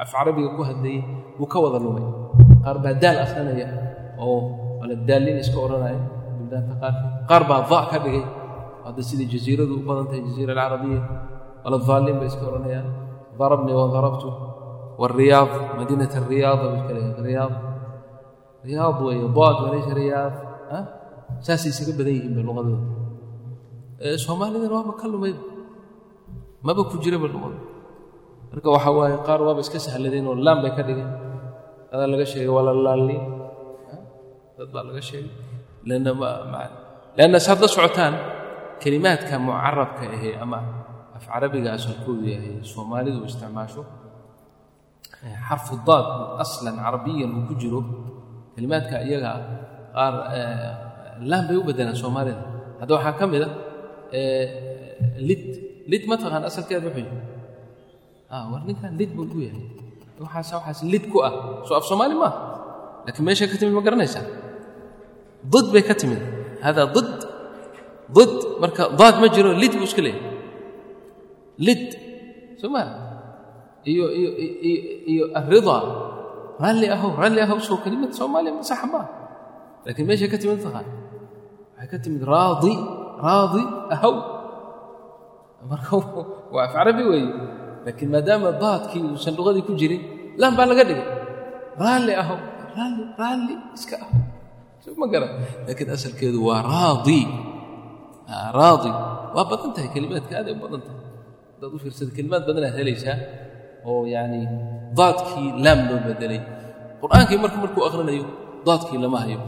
af 0.01 0.09
carabiga 0.13 0.49
ku 0.57 0.61
hadlayay 0.69 0.99
wuu 1.39 1.47
ka 1.53 1.57
wada 1.63 1.79
lumay 1.85 2.05
qaar 2.63 2.77
baa 2.83 2.93
daal 3.03 3.17
akrinaya 3.25 3.67
oo 4.25 4.37
ala 4.83 4.93
daalin 5.09 5.37
iska 5.43 5.57
odhanaya 5.65 5.99
buldaanta 6.37 6.73
qaarka 6.81 7.05
qaar 7.29 7.43
baa 7.49 7.61
da 7.71 7.79
ka 7.91 7.97
dhigay 8.03 8.25
hadda 8.85 9.01
sidai 9.09 9.27
jaziiradu 9.33 9.73
u 9.79 9.83
badan 9.87 10.05
tahay 10.09 10.21
jaziira 10.27 10.51
alcarabiya 10.57 11.01
ala 11.65 11.77
daaliin 11.89 12.17
bay 12.21 12.27
iska 12.31 12.43
odhanayaan 12.49 12.87
darabnii 13.39 13.75
wa 13.79 13.85
darabtu 13.95 14.27
والرياض 15.00 15.48
مدينة 15.80 16.12
الرياض 16.20 16.60
الرياض 17.20 17.52
رياض 18.68 18.94
وهي 19.06 19.22
ضاد 19.38 19.56
وليس 19.64 19.88
رياض 20.00 20.32
ها 20.72 20.80
ساسي 21.46 21.70
سكب 21.78 21.96
بديهم 22.00 22.32
باللغة 22.36 22.62
دول 22.66 22.80
سومالي 24.24 24.58
waa 24.72 24.96
ka 25.00 25.06
lumay 25.12 25.32
maba 26.66 26.82
ku 26.90 26.96
jiraba 27.04 27.26
luqada 27.32 27.58
marka 28.52 28.68
waxaa 28.74 28.92
waaye 28.98 29.16
qaar 29.26 29.40
waaba 29.46 29.60
iska 29.64 29.78
sahladeen 29.86 30.24
oo 30.30 30.34
laan 30.46 30.58
bay 30.64 30.72
ka 30.76 30.82
dhigeen 30.88 31.10
adaa 31.92 32.08
laga 32.12 32.24
sheegay 32.32 32.50
waa 32.56 32.64
la 32.68 32.72
laalliin 32.86 33.24
dad 34.58 34.68
baa 34.74 34.84
laga 34.88 35.02
sheegay 35.08 35.32
lanna 35.88 36.12
lanna 37.18 37.38
saad 37.46 37.58
la 37.64 37.68
socotaan 37.76 38.14
kelimaadka 38.82 39.34
mucarabka 39.46 40.04
ahee 40.16 40.34
ama 40.44 40.58
af 41.16 41.24
carabiga 41.32 41.68
asalkoodu 41.78 42.24
yahay 42.34 42.52
soomaalidu 42.72 43.18
isticmaasho 43.28 43.82
xarfu 45.47 45.73
daad 45.87 46.05
oo 46.19 46.27
aslan 46.43 46.75
carabiyan 46.85 47.29
uu 47.37 47.43
ku 47.49 47.53
jiro. 47.61 47.81
Kelimaadka 48.55 48.95
iyagaa 49.07 49.37
qaar 49.95 50.13
eh, 50.37 50.69
laan 51.29 51.43
bay 51.47 51.57
u 51.59 51.63
bedelaan 51.69 51.97
soomaalida 52.03 52.41
hadda 52.81 52.91
waxaa 52.97 53.13
ka 53.19 53.25
mid 53.33 53.43
a 53.45 53.49
lid 55.27 55.43
lid 55.91 56.03
ma 56.09 56.15
taqaan 56.21 56.43
asalkeeda 56.49 56.85
wuxuu 56.87 57.03
yihi 57.05 57.17
ah, 58.33 58.43
war 58.51 58.61
ninkan 58.67 58.91
lid 58.99 59.11
buu 59.15 59.25
u 59.37 59.39
yahay. 59.47 59.63
Waxaas 60.23 60.49
waxaas 60.57 60.79
lid 60.93 61.03
ku 61.11 61.17
ah. 61.27 61.33
Soo 61.67 61.75
af 61.79 61.85
soomaali 61.89 62.15
maaha 62.21 62.37
laakiin 63.05 63.25
meeshay 63.27 63.47
ka 63.51 63.55
timid 63.59 63.73
ma 63.77 63.81
garanaysaa? 63.87 64.25
Did 65.53 65.67
bay 65.73 65.83
ka 65.89 65.93
timid. 66.01 66.21
Haadaa 66.63 66.87
did 66.95 67.09
did 68.15 68.31
marka 68.61 68.83
daad 68.99 69.15
ma 69.21 69.27
jiro 69.35 69.49
lid 69.61 69.73
buu 69.77 69.87
iska 69.89 70.01
leeyahay. 70.05 70.23
Lid. 71.65 71.83
Soo 72.61 72.69
iyo 73.85 74.05
iyo 74.13 74.29
iyo 75.11 75.23
alridaa 75.39 75.83
raalli 76.61 76.87
ahow 76.95 77.11
raalli 77.21 77.41
ahow 77.41 77.59
soo 77.59 77.77
kelimada 77.83 78.13
soomaaliya 78.13 78.53
masaxa 78.59 78.87
maaha 78.93 79.21
laakiin 79.85 80.05
meeshay 80.07 80.29
ka 80.29 80.37
timid 80.37 80.61
tahay. 80.61 80.85
Waxay 81.73 81.87
ka 81.89 81.97
timid 81.97 82.21
raadi 82.21 82.73
raadi 83.17 83.63
ahow 83.95 84.15
marka 85.65 85.95
waa 86.53 86.65
af 86.69 86.71
carabi 86.73 87.03
weeye. 87.09 87.31
Laakiin 87.85 88.09
maadaama 88.13 88.49
daadkii 88.61 89.01
uusan 89.01 89.33
luqadii 89.37 89.65
ku 89.65 89.73
jirin 89.73 90.01
laan 90.37 90.53
baa 90.57 90.69
laga 90.69 90.85
dhigay. 90.85 91.07
Raalli 91.81 92.13
ahow 92.13 92.39
raalli 92.77 93.03
raalli 93.17 93.53
iska 93.73 93.97
ahow 93.97 94.95
ma 95.01 95.05
garan. 95.09 95.31
Laakiin 95.65 95.89
asalkeedu 95.89 96.39
waa 96.45 96.61
raadi. 96.61 97.21
Ah, 98.31 98.49
raadi. 98.53 98.91
Waa 99.35 99.45
badan 99.49 99.71
tahay 99.75 99.89
kelimaadka 99.93 100.33
aaday 100.39 100.53
u 100.53 100.61
badan 100.61 100.81
tahay. 100.85 101.01
Haddaad 101.57 101.71
u 101.73 101.77
fiirsada 101.81 102.11
kelimaad 102.17 102.43
badanaad 102.45 102.75
helaysaa 102.77 103.17
oo 103.89 104.01
yacni 104.13 104.39
daadkii 104.99 105.47
laam 105.63 105.79
loo 105.89 105.99
bedelay. 106.07 106.41
Qur'aankii 107.01 107.37
marka 107.43 107.57
markuu 107.63 107.83
akhrinayo 107.87 108.23
daadkii 108.67 108.99
lama 109.03 109.17
hayo. 109.23 109.39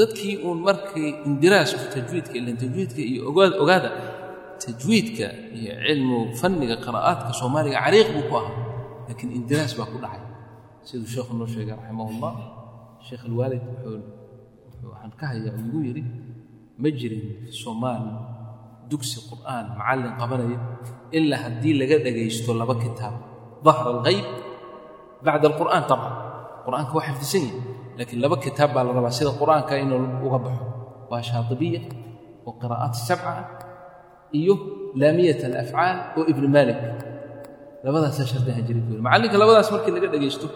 Dadkii 0.00 0.34
uun 0.46 0.58
markay 0.68 1.06
indiraasku 1.28 1.84
tajwiidka 1.94 2.34
ilan 2.40 2.56
tajwiidka 2.62 3.00
iyo 3.10 3.20
ogaad 3.30 3.52
ogaada 3.62 3.90
tajwiidka 4.64 5.26
iyo 5.58 5.72
cilmu 5.86 6.18
fanniga 6.40 6.76
qiraa'aadka 6.84 7.30
soomaaliga 7.40 7.78
cariiq 7.84 8.08
buu 8.14 8.24
ku 8.30 8.34
ahaa. 8.40 8.54
Laakiin 9.08 9.30
indiraas 9.38 9.72
baa 9.78 9.88
ku 9.92 9.98
dhacay. 10.04 10.22
Siduu 10.88 11.08
sheekhu 11.14 11.32
noo 11.38 11.48
sheegay 11.54 11.74
raximahullah. 11.78 12.32
Sheekh 13.06 13.22
alwaalid 13.28 13.62
waxaan 14.90 15.12
ka 15.20 15.24
hayaa 15.32 15.52
uu 15.56 15.64
igu 15.68 15.78
yidhi 15.88 16.02
ma 16.82 16.88
jirin 16.98 17.24
soomaali 17.62 18.12
dugsi 18.90 19.16
qur'aan 19.30 19.64
macallin 19.78 20.12
qabanaya 20.20 20.58
ilaa 21.18 21.40
haddii 21.44 21.74
laga 21.80 21.96
dhagaysto 22.04 22.50
laba 22.60 22.74
kitaab 22.84 23.14
dahra 23.66 23.88
alghayb 23.96 24.26
bacda 25.26 25.44
alqur'aan 25.50 25.82
tabcan 25.90 26.14
qur'aanka 26.66 26.92
waa 26.96 27.04
xifdisan 27.08 27.42
yahi 27.46 27.58
laakiin 27.98 28.20
laba 28.24 28.36
kitaab 28.44 28.70
baa 28.74 28.84
la 28.86 28.92
rabaa 28.98 29.14
sida 29.18 29.30
qur'aanka 29.40 29.72
inuu 29.84 30.00
uga 30.26 30.38
baxo 30.44 30.64
waa 31.10 31.22
shaatibiya 31.28 31.80
oo 32.48 32.52
qiraa'aat 32.62 32.94
sabca 33.08 33.30
ah 33.40 33.44
iyo 34.40 34.54
laamiyat 35.00 35.40
alafcaal 35.48 35.96
oo 36.18 36.22
ibni 36.32 36.48
maalik 36.56 36.78
labadaasaa 37.84 38.26
shardihan 38.32 38.62
jiray 38.68 38.82
buu 38.86 38.96
macallinka 39.06 39.36
labadaas 39.42 39.68
markii 39.74 39.92
laga 39.96 40.08
dhagaysto 40.14 40.46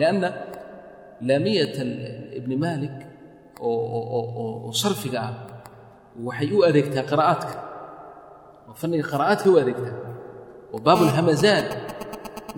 lianna 0.00 0.28
laamiyat 1.28 1.76
ibni 2.38 2.56
maalik 2.64 2.96
oo 3.68 4.70
sarfiga 4.82 5.18
ah 5.28 5.32
waxay 6.26 6.48
u 6.56 6.58
adeegtaa 6.68 7.04
qiraa'aadka 7.10 7.54
oo 8.68 8.74
fanniga 8.80 9.04
qiraa'aadka 9.12 9.46
u 9.52 9.56
adeegtaa 9.62 9.94
oo 10.74 10.78
baabulhamazaat 10.86 11.68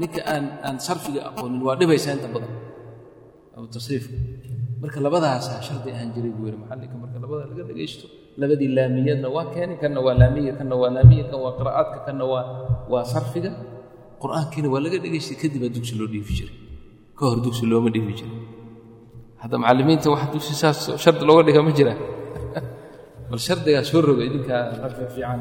ninka 0.00 0.20
aan 0.32 0.44
aan 0.66 0.76
sarfiga 0.86 1.20
aqoonin 1.28 1.60
waa 1.66 1.76
dhibaysaa 1.80 2.14
inta 2.18 2.28
badan. 2.34 2.52
Tasriifka. 3.76 4.16
Marka 4.82 4.98
labadaasaa 5.00 5.60
shardi 5.68 5.90
ahaan 5.96 6.10
jiray 6.14 6.32
buu 6.36 6.46
yidhi 6.48 6.58
maxallinka 6.62 6.96
marka 7.02 7.16
labada 7.24 7.44
laga 7.50 7.62
dhagaysto 7.70 8.06
labadii 8.40 8.68
laamiyadna 8.76 9.28
waa 9.36 9.46
keenay 9.54 9.78
kanna 9.82 10.00
waa 10.06 10.14
laamiya 10.22 10.52
kanna 10.58 10.76
waa 10.82 10.90
laamiya 10.96 11.24
kan 11.30 11.38
waa 11.44 11.52
qiraa'aadka 11.58 11.98
kanna 12.06 12.24
waa 12.32 12.44
waa 12.92 13.04
sarfiga 13.12 13.50
qur'aankiina 14.22 14.68
waa 14.74 14.82
laga 14.86 14.98
dhegaystay 15.04 15.36
kadib 15.42 15.60
baa 15.64 15.72
dugsi 15.76 15.94
loo 16.00 16.08
dhiifi 16.12 16.32
jiray. 16.38 16.56
Ka 17.18 17.22
hor 17.30 17.38
dugsi 17.46 17.64
looma 17.70 17.88
dhiifi 17.94 18.12
jiray. 18.18 18.40
Hadda 19.42 19.56
macallimiinta 19.62 20.08
wax 20.14 20.22
dugsi 20.34 20.52
saas 20.62 20.78
shardi 21.04 21.24
looga 21.28 21.42
dhiga 21.48 21.60
ma 21.66 21.72
jira. 21.78 21.94
Bal 23.30 23.40
shardigaa 23.48 23.84
soo 23.90 24.00
roga 24.08 24.22
idinkaa 24.28 24.62
ragga 24.82 25.04
fiican 25.14 25.40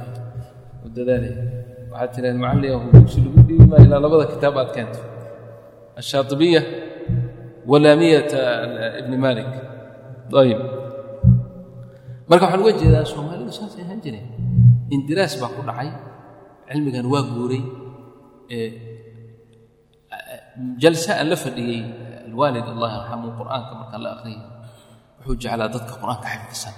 u 0.86 0.88
dadaalaya 0.96 1.65
waxaad 1.96 2.10
tiraad 2.16 2.38
macalliyahu 2.44 2.86
dugsi 2.96 3.18
lagu 3.26 3.40
dhiibi 3.48 3.66
maayo 3.72 3.86
ilaa 3.88 4.02
labada 4.06 4.26
kitaab 4.34 4.56
aad 4.62 4.70
keento. 4.76 5.00
Ashaaibiya 6.00 6.62
walaamiyata 7.72 8.40
ibni 9.02 9.18
malik 9.26 9.48
ayb 10.42 10.60
marka 12.30 12.44
waxaan 12.46 12.62
uga 12.64 12.74
jeedaa 12.82 13.06
soomaalidu 13.14 13.52
saasay 13.60 13.82
ahaan 13.88 14.00
jireen. 14.06 14.28
Indiraas 14.96 15.34
baa 15.42 15.52
ku 15.56 15.62
dhacay. 15.68 15.90
Cilmigan 16.70 17.06
waa 17.14 17.24
guuray. 17.34 17.64
Jalse 20.82 21.12
aan 21.20 21.28
la 21.32 21.38
fadhiyey 21.44 21.82
alwaalid 22.30 22.66
allah 22.74 22.90
yarxamu 22.98 23.28
qur'aanka 23.40 23.72
markaan 23.82 24.02
la 24.06 24.10
akhriyay 24.16 24.42
wuxuu 25.20 25.36
jeclaa 25.44 25.70
dadka 25.76 25.94
qur'aanka 26.02 26.28
xifdisan 26.34 26.76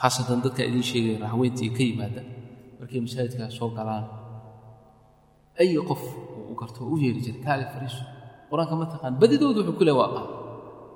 khaasatan 0.00 0.38
dadka 0.44 0.60
idiin 0.68 0.84
sheegaya 0.90 1.16
raxweyntii 1.24 1.70
ka 1.76 1.82
yimaada. 1.88 2.22
Markay 2.80 3.00
masaajidkaas 3.06 3.52
soo 3.58 3.68
galaan 3.78 4.04
ay 5.62 5.70
qof 5.88 6.02
u 6.50 6.54
garto 6.60 6.80
u 6.92 6.96
yeeri 7.02 7.20
jiray 7.26 7.42
kaale 7.46 7.64
fariiso 7.72 8.02
qur'aanka 8.50 8.74
ma 8.80 8.86
taqaan 8.92 9.14
badidoodu 9.22 9.58
wuxuu 9.60 9.76
ku 9.78 9.84
leey 9.88 9.96
waa 10.00 10.22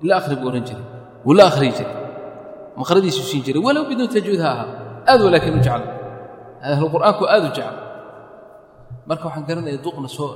ila 0.05 0.13
akhri 0.21 0.35
buu 0.41 0.49
odhan 0.51 0.65
jiray 0.69 0.85
wuu 1.27 1.35
la 1.39 1.45
akhriyi 1.51 1.73
jiray 1.79 1.97
maqradiisu 2.81 3.23
siin 3.31 3.43
jiray 3.47 3.63
walow 3.67 3.85
biduun 3.91 4.09
tajwiid 4.17 4.41
ha 4.45 4.51
ahaa 4.55 4.69
aad 5.11 5.21
walaakiin 5.27 5.55
u 5.59 5.63
jecla 5.67 5.87
ahlu 6.73 6.87
qur'aanku 6.95 7.23
aad 7.35 7.43
u 7.49 7.51
jecla 7.57 7.73
marka 9.09 9.25
waxaan 9.29 9.45
garanaya 9.49 9.79
duqna 9.87 10.09
soo 10.17 10.29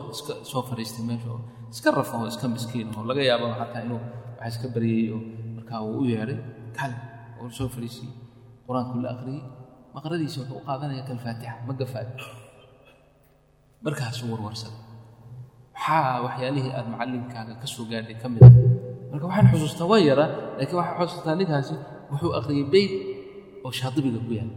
soo 0.51 0.63
fadhiistay 0.69 1.05
meesha 1.09 1.29
oo 1.35 1.41
iska 1.73 1.89
rafo 1.99 2.15
oo 2.23 2.29
iska 2.33 2.47
miskiin 2.55 2.89
oo 2.99 3.05
laga 3.11 3.23
yaabo 3.31 3.47
xataa 3.61 3.83
inuu 3.87 4.01
wax 4.41 4.49
iska 4.55 4.67
baryayey 4.75 5.09
oo 5.17 5.21
markaa 5.57 5.81
uu 5.89 5.99
u 6.03 6.05
yeedhay 6.13 6.39
kale 6.79 6.97
oo 7.41 7.49
soo 7.59 7.69
fadhiisiyey 7.75 8.13
qur'aanku 8.67 8.95
la 9.05 9.09
akhriyey 9.15 9.43
maqradiisa 9.97 10.37
wuxuu 10.41 10.57
u 10.61 10.65
qaadanaya 10.69 11.03
kalfaatixa 11.09 11.53
ma 13.83 13.91
gafaayo 13.91 14.11
markaasuu 14.19 14.27
warwarsaday 14.35 14.77
maxaa 15.75 16.23
waxyaalihii 16.27 16.73
aad 16.79 16.87
macallinkaaga 16.93 17.55
ka 17.63 17.67
soo 17.75 17.85
gaadhay 17.91 18.17
ka 18.23 18.27
mid 18.33 18.43
a 18.49 18.51
marka 19.11 19.25
waxaan 19.31 19.47
xusuustaa 19.53 19.87
waa 19.93 20.01
yaraa 20.11 20.29
laakiin 20.59 20.79
waxaan 20.81 20.99
xusuustaa 21.09 21.35
ninkaasi 21.41 21.75
wuxuu 22.11 22.33
akhriyey 22.39 22.67
beyt 22.75 22.93
oo 23.65 23.71
shaadibiga 23.81 24.19
ku 24.27 24.33
yaalla 24.39 24.57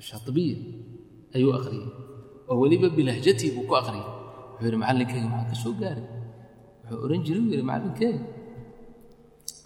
ashaadibiya 0.00 0.56
ayuu 1.36 1.52
akhriyey 1.58 1.88
oo 2.50 2.54
weliba 2.62 2.88
bilahjatii 2.96 3.50
buu 3.54 3.64
ku 3.68 3.74
akhriyey 3.82 4.06
wuxuu 4.52 4.64
yidhi 4.66 4.78
macallinkayga 4.82 5.26
waxaan 5.32 5.46
ka 5.50 5.56
soo 5.62 5.72
gaaray. 5.80 6.06
Wuxuu 6.82 6.98
odhan 7.04 7.20
jiray 7.26 7.40
uu 7.44 7.50
yidhi 7.52 7.64
macallinkeyga 7.70 8.20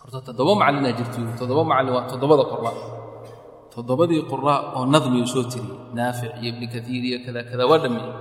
horta 0.00 0.18
toddoba 0.26 0.52
macallinaa 0.60 0.94
jirto 0.98 1.18
toddoba 1.38 1.62
macallin 1.70 1.92
waa 1.96 2.04
toddobada 2.10 2.44
qoraa 2.52 2.74
toddobadii 3.74 4.22
quraa 4.32 4.60
oo 4.78 4.84
nadmigu 4.94 5.28
soo 5.34 5.44
tiriyey 5.52 5.78
naafic 5.98 6.32
iyo 6.40 6.48
ibni 6.52 6.66
kaiir 6.72 7.02
iyo 7.08 7.18
kada 7.24 7.40
kada 7.50 7.64
waa 7.70 7.80
dhammeeyey 7.82 8.14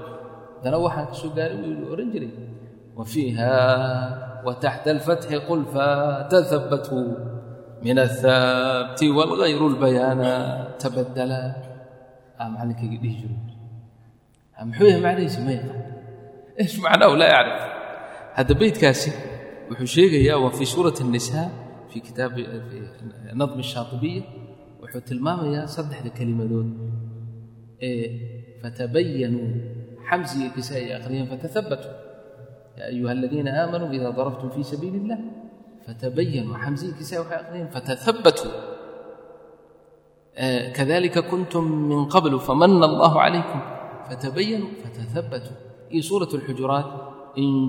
haddana 0.60 0.78
waxaan 0.86 1.08
ka 1.12 1.28
gaaray 1.36 1.58
wuu 1.64 1.88
odhan 1.94 2.10
jiray. 2.14 2.34
Wa 2.98 3.04
fiiha 3.12 3.54
wa 4.46 4.54
taxta 4.64 4.92
alfatxi 4.96 5.36
qul 5.48 5.62
fatahabbatu 5.74 7.00
min 7.86 7.96
athaabti 7.96 9.06
wagayru 9.18 9.66
lbayaana 9.76 10.32
tabadala 10.82 11.42
aa 12.40 12.48
macallinkayga 12.52 12.98
dhihi 13.04 13.16
jiray. 13.24 13.42
Muxuu 14.68 14.88
yahay 14.92 15.02
macnihiisa 15.08 15.40
ma 15.48 15.52
yaqaan 15.56 15.82
eh, 16.60 16.66
ish 16.68 16.78
macnaahu 16.84 17.16
laa 17.22 17.32
yacrif. 17.36 17.62
Hadda 18.38 18.54
beydkaasi 18.62 19.12
wuxuu 19.72 19.90
sheegayaa 19.96 20.38
waa 20.44 20.52
fii 20.58 20.70
suurati 20.76 21.02
الnisaa 21.08 21.48
fii 21.90 22.02
kitaabi 22.08 22.42
eh, 22.44 23.34
nadmi 23.40 23.64
shaatibiya 23.64 24.22
وحشيقيا 24.83 24.83
وفي 24.83 24.99
سورة 24.99 24.99
النساء 24.99 24.99
في 24.99 24.99
كتاب 24.99 24.99
في 24.99 24.99
نظم 24.99 24.99
الشاطبية 24.99 24.99
وحو 24.99 24.99
تلماميا 24.99 25.67
صدح 25.67 26.05
الكلمة 26.05 26.45
دول 26.45 26.73
إيه 27.83 28.21
فتبينوا 28.63 29.49
حمزي 30.05 30.49
كسائي 30.49 30.97
أخرين 30.97 31.27
فتثبتوا 31.27 31.91
يا 32.79 32.87
أيها 32.87 33.13
الذين 33.13 33.49
آمنوا 33.49 33.91
إذا 33.91 34.11
ضربتم 34.11 34.51
في 34.51 34.63
سبيل 34.63 34.95
الله 34.95 35.19
فتبينوا 35.87 36.57
حمزي 36.57 36.93
كسائي 36.93 37.23
أخرين 37.23 37.69
فتثبتوا 37.69 38.51
آه 40.37 40.69
كذلك 40.73 41.19
كنتم 41.19 41.65
من 41.73 42.05
قبل 42.05 42.41
فمن 42.41 42.85
الله 42.85 43.21
عليكم 43.21 43.61
فتبينوا 44.11 44.69
فتثبتوا 44.85 45.57
في 45.91 46.03
سورة 46.03 46.29
الحجرات 46.35 46.85
إن 47.39 47.69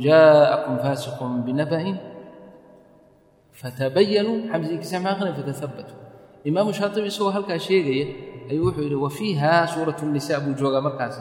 imaamu 6.44 6.72
shaatibi 6.72 7.08
isagoo 7.12 7.30
halkaa 7.30 7.58
sheegaya 7.58 8.06
ayuu 8.50 8.64
wuxuu 8.66 8.82
yidhi 8.82 8.94
wa 8.94 9.10
fiiha 9.10 9.66
suurat 9.74 10.00
buu 10.44 10.54
joogaa 10.60 10.80
markaasi. 10.80 11.20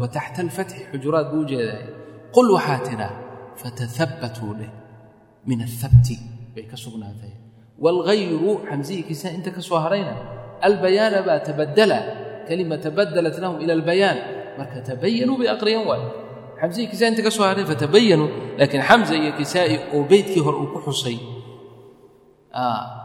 Wa 0.00 0.08
taxta 0.08 0.42
alfatxi 0.42 0.86
xujuraad 0.92 1.26
buu 1.32 1.42
ujeedaay 1.44 1.84
qul 2.34 2.50
waxaa 2.56 2.78
tidhaa 2.88 3.14
fatahabbatuu 3.60 4.54
dheh 4.60 4.70
min 5.46 5.58
ahabti 5.66 6.16
bay 6.54 6.64
ka 6.70 6.76
sugnaatay. 6.76 7.32
Waalghayru 7.82 8.62
xamsiyikiisa 8.70 9.34
inta 9.36 9.50
ka 9.50 9.60
soo 9.60 9.78
harayna 9.78 10.14
albayaana 10.62 11.22
baa 11.22 11.40
tabadala 11.40 11.98
kelima 12.46 12.78
tabadalat 12.78 13.36
lahum 13.42 13.58
ila 13.60 13.72
albayaan. 13.72 14.18
Marka 14.58 14.80
tabayanuu 14.86 15.36
bay 15.40 15.48
aqriyan 15.48 15.84
waay. 15.90 16.04
Xamsii 16.60 16.86
inta 17.10 17.22
ka 17.26 17.30
soo 17.30 17.44
haray 17.48 17.64
fatabayanuu 17.64 18.56
laakiin 18.58 18.82
xamsa 18.82 19.14
iyo 19.16 19.32
kisaa'i 19.34 19.76
oo 19.94 20.04
beydkii 20.04 20.42
hore 20.44 20.56
uu 20.62 20.70
ku 20.74 20.78
xusay. 20.86 21.18
Ah 22.52 22.99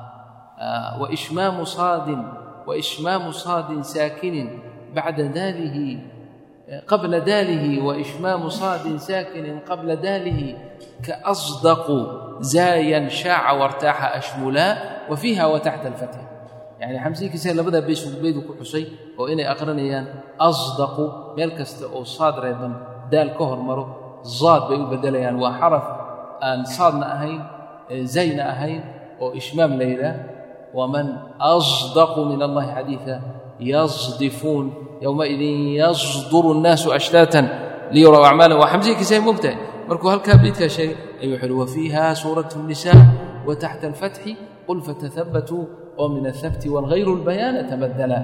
waishmaamu 1.01 1.65
saadin 1.65 2.21
waishmaamu 2.67 3.29
saadin 3.33 3.83
saakinin 3.83 4.49
bacda 4.95 5.27
daalihi 5.37 5.87
qabla 6.89 7.19
daalihi 7.29 7.81
waishmaamu 7.87 8.47
saadin 8.51 8.97
saakinin 8.99 9.57
qabla 9.69 9.95
daalihi 10.05 10.49
kaasdaqu 11.05 11.97
zaayan 12.53 13.05
shaaca 13.09 13.53
wartaaxa 13.61 14.07
ashmulaa 14.19 14.71
wa 15.09 15.15
fiiha 15.21 15.43
wa 15.53 15.59
taxta 15.59 15.87
alfatx 15.91 16.15
yani 16.81 16.97
xamsiyi 17.03 17.29
kisaa 17.33 17.53
labadaa 17.59 17.85
beys 17.87 18.01
beydu 18.23 18.41
ku 18.47 18.53
xusay 18.59 18.85
oo 19.19 19.25
inay 19.33 19.47
aqrinayaan 19.53 20.05
asdaqu 20.49 21.35
meel 21.37 21.51
kasta 21.59 21.85
oo 21.97 22.03
saad 22.15 22.35
reeban 22.45 22.73
daal 23.11 23.29
ka 23.37 23.43
hormaro 23.51 23.85
zaad 24.39 24.63
bay 24.69 24.77
u 24.83 24.87
beddelayaan 24.91 25.37
waa 25.43 25.53
xaraf 25.61 25.85
aan 26.47 26.59
saadna 26.75 27.05
ahayn 27.15 27.41
zayna 28.15 28.43
ahayn 28.53 28.81
oo 29.23 29.29
ishmaam 29.39 29.71
la 29.79 29.85
yidhaah 29.91 30.15
waman 30.78 31.06
asdaqu 31.54 32.20
min 32.30 32.40
allahi 32.48 32.68
xadiida 32.76 33.14
yasdifuun 33.72 34.66
yowmaidin 35.04 35.58
yasduru 35.82 36.48
الnaasu 36.56 36.88
ashtaatan 36.98 37.44
liyuraw 37.94 38.22
acmaalan 38.30 38.56
waa 38.62 38.70
xamsiyi 38.72 38.96
kisay 39.00 39.20
mogtahay 39.28 39.56
markuu 39.88 40.08
halkaa 40.14 40.36
beydkaa 40.42 40.70
sheegay 40.76 40.96
ayuu 41.22 41.34
wuxu 41.36 41.46
uhi 41.50 41.60
wafiiha 41.62 42.04
suuraة 42.22 42.52
الnisaa 42.60 43.00
wataxta 43.48 43.84
alfatxi 43.92 44.30
qul 44.66 44.78
fatathabatuu 44.88 45.62
oo 46.00 46.08
min 46.14 46.24
athabti 46.32 46.66
wاlghayru 46.74 47.10
اlbayaana 47.18 47.60
tabaddala 47.70 48.18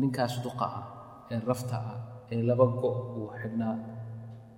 ninkaas 0.00 0.34
duqa 0.44 0.66
ah 0.78 0.82
ee 1.32 1.40
rafta 1.50 1.76
ah 1.92 1.96
ee 2.32 2.42
laba 2.48 2.66
go 2.80 2.90
uu 3.18 3.28
xidhnaa 3.40 3.74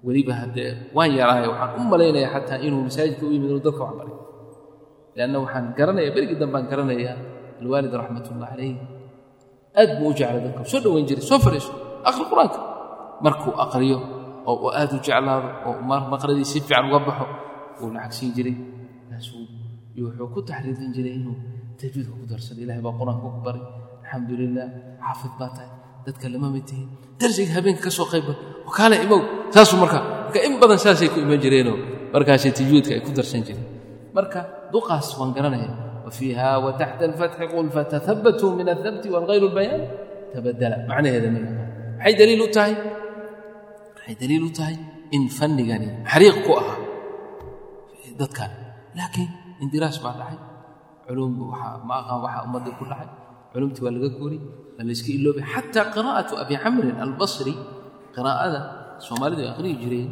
weliba 0.07 0.35
haddee 0.41 0.71
waan 0.97 1.11
yaraaye 1.21 1.47
waxaan 1.53 1.81
u 1.81 1.83
malaynayaa 1.93 2.33
xataa 2.37 2.59
inuu 2.67 2.83
masaajidka 2.89 3.25
u 3.27 3.33
yimid 3.35 3.49
inuu 3.51 3.63
dadka 3.67 3.83
wax 3.89 3.95
leanna 5.18 5.38
waxaan 5.44 5.66
garanaya 5.78 6.10
berigii 6.16 6.38
dambaan 6.42 6.66
garanayaa 6.72 7.16
alwaalid 7.62 7.94
raxmatullah 8.02 8.48
calayh 8.54 8.74
aad 9.80 9.90
buu 10.00 10.10
u 10.12 10.14
jeclay 10.20 10.42
dadka 10.46 10.62
soo 10.72 10.80
dhoweyn 10.84 11.06
jiray 11.10 11.24
soo 11.30 11.40
fadhiiso 11.46 11.72
aqri 12.10 12.24
qur'aanka 12.32 12.60
markuu 13.26 13.52
aqriyo 13.66 13.98
oo 14.50 14.56
uu 14.66 14.72
aad 14.80 14.92
u 14.96 15.00
jeclaado 15.06 15.50
oo 15.68 15.74
maqradii 16.14 16.48
si 16.52 16.58
fiican 16.66 16.86
uga 16.90 17.00
baxo 17.08 17.26
wuu 17.80 17.90
lacag 17.96 18.14
siin 18.18 18.32
jiray 18.38 18.56
kaasuu 19.10 19.44
iyo 19.98 20.06
wuxuu 20.10 20.28
ku 20.34 20.40
taxriirin 20.50 20.92
jiray 20.96 21.14
inuu 21.20 21.36
tajwiidka 21.80 22.14
ku 22.20 22.26
darsado 22.32 22.60
ilahay 22.64 22.82
baa 22.88 22.96
qur'aanka 23.00 23.28
ku 23.36 23.40
baray 23.48 23.64
alxamdu 24.04 24.34
lilah 24.42 24.68
xaafid 25.06 25.34
baa 25.40 25.52
tahay 25.56 25.70
dadka 26.06 26.26
lama 26.34 26.48
mid 26.56 26.66
tihin 26.70 26.88
darsiga 27.22 27.52
habeenka 27.58 27.82
ka 27.88 27.92
soo 27.98 28.08
qayba 28.14 28.34
oo 28.68 28.72
kaale 28.78 28.96
imow 29.06 29.22
saasuu 29.54 29.78
marka 29.84 30.00
marka 30.26 30.40
in 30.48 30.54
badan 30.62 30.80
saasay 30.86 31.10
ku 31.14 31.18
iman 31.26 31.40
jireenoo 31.44 31.78
markaasay 32.14 32.52
tajwiidka 32.60 32.92
ay 32.98 33.02
ku 33.06 33.12
darsan 33.18 33.42
jireen 33.48 33.68
marka 34.18 34.40
duqaas 34.74 35.08
waan 35.20 35.32
garanaya 35.38 35.72
wafiiha 36.06 36.48
wataxta 36.66 37.04
alfatxi 37.10 37.46
qul 37.54 37.68
fatathabatuu 37.78 38.52
min 38.60 38.68
athabti 38.76 39.08
walghayru 39.14 39.48
lbayaan 39.54 39.82
tabaddala. 40.34 40.76
Macnaheeda 40.90 41.28
ma 41.34 41.40
yaqaan 41.44 41.68
maxay 41.98 42.14
daliil 42.20 42.42
u 42.46 42.50
tahay? 42.56 42.74
Waxay 43.98 44.16
daliil 44.22 44.44
u 44.50 44.52
tahay? 44.60 44.76
In 45.16 45.24
fannigani 45.38 45.88
xariiq 46.12 46.38
ku 46.46 46.52
ahaa 46.62 46.78
dadkan 48.22 48.52
laakiin 48.98 49.30
indiraas 49.64 49.98
baa 50.04 50.14
dhacay. 50.20 50.38
Culum 51.06 51.32
waxaa 51.52 51.74
ma 51.88 51.94
aqaan 52.02 52.20
waxaa 52.26 52.42
ummaddii 52.48 52.76
ku 52.80 52.84
dhacay. 52.92 53.10
Culumtii 53.54 53.82
waa 53.86 53.94
laga 53.96 54.10
guuray 54.18 54.40
waa 54.78 54.84
la 54.88 54.92
iska 54.96 55.10
iloobay. 55.18 55.44
Xataa 55.54 55.86
qiraa'atu 55.96 56.34
abi 56.44 56.56
camrin 56.64 56.96
albasri 57.06 57.54
qiraa'ada 58.16 58.60
soomaalidu 59.08 59.42
ay 59.46 59.50
aqriyi 59.54 59.76
jireen 59.82 60.10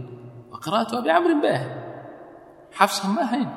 waa 0.52 0.60
qiraa'atu 0.66 0.94
abi 1.00 1.08
camrin 1.14 1.40
bay 1.44 1.54
ahayd 1.60 1.72
xafsa 2.78 3.06
ma 3.16 3.22
ahayn 3.28 3.50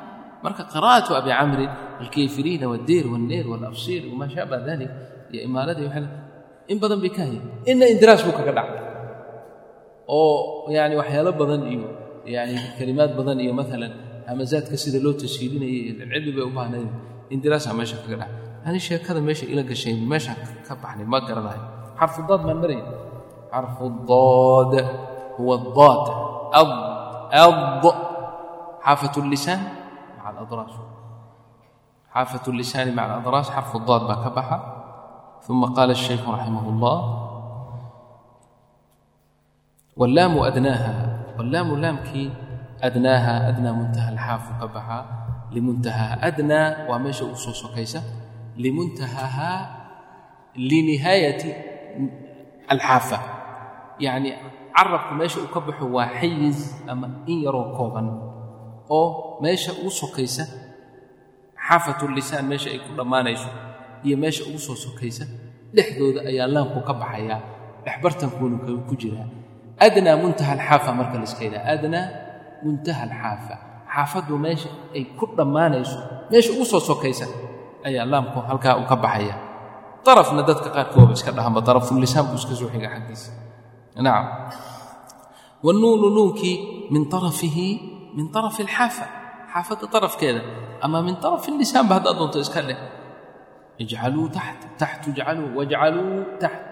marka 0.43 0.63
qiraa'atu 0.73 1.11
abi 1.19 1.29
camrin 1.39 1.71
alkayfiriina 2.03 2.65
wadeer 2.73 3.05
walneer 3.13 3.45
walabsiir 3.51 4.01
wamaa 4.11 4.29
shaaba 4.35 4.55
dalik 4.67 4.91
iyo 5.31 5.39
imaaladii 5.47 5.85
waxay 5.89 6.05
in 6.71 6.77
badan 6.83 6.99
bay 7.03 7.11
ka 7.15 7.21
hayeen. 7.25 7.43
Inna 7.71 7.85
indiraas 7.93 8.21
buu 8.25 8.33
kaga 8.39 8.51
dhacay 8.57 8.79
oo 10.17 10.67
yani 10.77 10.93
waxyaalo 11.01 11.31
badan 11.41 11.61
iyo 11.73 11.87
yani 12.35 12.53
kelimaad 12.77 13.11
badan 13.19 13.37
iyo 13.43 13.53
maalan 13.59 13.93
hamazaadka 14.29 14.75
sida 14.83 14.99
loo 15.05 15.13
tashiilinayay 15.21 15.81
cilmi 16.11 16.31
bay 16.37 16.43
u 16.49 16.51
baahnayd 16.57 16.89
indiraasaa 17.33 17.73
meesha 17.79 17.97
kaga 18.03 18.17
dhacay 18.21 18.35
ani 18.67 18.79
sheekada 18.87 19.19
meesha 19.27 19.45
ila 19.53 19.61
gashay 19.69 19.93
meeshaan 20.11 20.37
ka 20.67 20.73
baxnay 20.83 21.05
ma 21.13 21.17
garanayo 21.27 21.63
xarfu 21.99 22.19
daad 22.29 22.41
baan 22.47 22.57
marayay 22.63 22.83
xarfu 23.53 23.85
daad 24.09 24.73
huwa 25.37 25.55
daad. 25.77 26.05
Ad 26.61 26.69
xaafatu 28.85 29.19
lisaan 29.33 29.61
xaafat 32.13 32.45
lisaani 32.59 32.91
maca 32.97 33.13
aladraas 33.17 33.47
xarfu 33.55 33.77
daad 33.87 34.03
baa 34.09 34.19
ka 34.23 34.29
baxa 34.37 34.57
uma 35.51 35.67
qaala 35.75 35.93
الshaykhu 35.97 36.27
raximah 36.35 36.63
اllah 36.73 36.97
wallaamu 39.99 40.39
adnaaha 40.49 40.91
wallaamu 41.37 41.73
laamkii 41.83 42.27
adnaaha 42.87 43.33
adnaa 43.51 43.73
muntaha 43.79 44.07
alxaafu 44.13 44.51
ka 44.61 44.67
baxaa 44.75 45.03
limuntahaha 45.55 46.15
adnaa 46.29 46.67
waa 46.89 46.99
meesha 47.03 47.23
uu 47.29 47.35
soo 47.43 47.53
sokaysa 47.63 47.99
limuntahahaa 48.63 49.59
linihaayati 50.69 51.49
alxaafa 52.73 53.19
yacni 54.05 54.31
carabku 54.75 55.11
meesha 55.19 55.37
uu 55.43 55.49
ka 55.53 55.59
baxo 55.67 55.85
waa 55.95 56.09
xayiz 56.19 56.59
ama 56.91 57.07
in 57.31 57.37
yaroo 57.45 57.67
kooban 57.77 58.07
oo 58.99 59.07
meesha 59.43 59.71
ugu 59.79 59.91
sokaysa 60.01 60.43
xaafatulisaan 61.67 62.45
meesha 62.51 62.69
ay 62.73 62.79
ku 62.85 62.91
dhammaanayso 62.97 63.49
iyo 64.05 64.15
meesha 64.23 64.43
ugu 64.49 64.59
soo 64.59 64.75
sokaysa 64.85 65.25
dhexdooda 65.75 66.21
ayaa 66.29 66.47
laamku 66.53 66.79
ka 66.87 66.93
baxayaa 67.01 67.39
dhexbartankuunu 67.85 68.55
ku 68.89 68.93
jiraa 69.01 69.27
adnaa 69.85 70.17
muntaha 70.21 70.51
alxaafa 70.57 70.91
marka 70.99 71.15
laiska 71.21 71.41
yidhaha. 71.45 71.65
Adnaa 71.73 72.05
muntaha 72.63 73.01
alxaafa 73.07 73.55
xaafaddu 73.93 74.33
meesha 74.45 74.69
ay 74.95 75.03
ku 75.17 75.25
dhammaanayso 75.37 75.97
meesha 76.31 76.49
ugu 76.53 76.65
soo 76.71 76.81
sokaysa 76.89 77.25
ayaa 77.87 78.05
laamku 78.11 78.37
halkaa 78.49 78.73
uu 78.81 78.85
ka 78.91 78.95
baxaya. 79.03 79.35
Darafna 80.05 80.41
dadka 80.49 80.69
qaarkooba 80.75 81.13
iska 81.17 81.31
dhahanba 81.37 81.59
darafulisaan 81.67 82.25
buu 82.29 82.37
iska 82.41 82.53
soo 82.59 82.69
xiga 82.73 82.89
xaggiisa. 82.93 83.29
Nacam 84.05 84.25
wanuunu 85.65 86.07
nuunkii 86.15 86.55
min 86.93 87.03
arafihi 87.17 87.67
min 88.17 88.25
arafi 88.39 88.61
alxaafa 88.67 89.05
xaafadda 89.53 89.85
darafkeeda 89.93 90.41
ama 90.85 90.97
min 91.07 91.15
arafi 91.27 91.49
lisaanba 91.61 91.93
haddaad 91.97 92.15
doonto 92.19 92.37
iska 92.45 92.61
dheh 92.67 92.79
ijcaluu 93.83 94.27
taxt 94.37 94.61
taxtu 94.81 95.07
ijcaluu 95.13 95.47
wajcaluu 95.57 96.09
taxt 96.41 96.63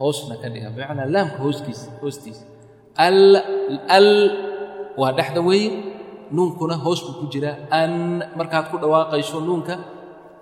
hoosna 0.00 0.34
ka 0.42 0.48
dhiga 0.52 0.68
bimacnaa 0.74 1.08
laamka 1.14 1.38
hooskiisa 1.44 1.88
hoostiisa 2.02 2.44
al 3.98 4.08
waa 5.00 5.12
dhexda 5.18 5.40
weeye 5.48 5.70
nuunkuna 6.34 6.74
hoos 6.84 7.00
buu 7.06 7.14
ku 7.20 7.24
jiraa 7.32 7.56
an 7.80 7.92
markaad 8.38 8.66
ku 8.72 8.76
dhawaaqayso 8.82 9.36
nuunka 9.48 9.74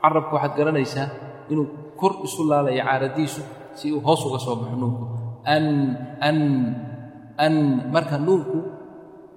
carabka 0.03 0.33
waxaad 0.37 0.53
garanaysaa 0.59 1.09
inuu 1.53 1.67
kor 2.01 2.13
isu 2.27 2.41
laalaya 2.51 2.83
caaradiisu 2.89 3.43
si 3.79 3.87
uu 3.95 4.01
hoos 4.07 4.21
uga 4.27 4.39
soo 4.45 4.55
baxo 4.61 4.77
nuunku 4.83 5.05
an 5.55 5.65
an 6.29 6.39
an 7.45 7.55
marka 7.95 8.17
nuunku 8.27 8.59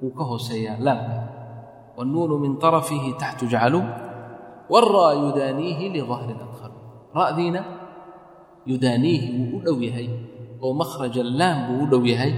wuu 0.02 0.10
ka 0.18 0.24
hooseeyaa 0.30 0.78
laamka 0.86 1.16
والنون 1.98 2.40
من 2.40 2.56
طرفه 2.56 3.04
تحت 3.20 3.44
جعلوا 3.44 3.84
والراء 4.72 5.28
يدانيه 5.28 5.78
لظهر 5.92 6.28
الأدخل 6.36 6.72
راء 7.16 7.30
دينا 7.36 7.64
يدانيه 8.66 9.24
وأولو 9.52 9.80
يهي 9.80 10.08
ومخرج 10.60 11.18
اللام 11.18 11.58
وأولو 11.70 12.04
يهي 12.04 12.32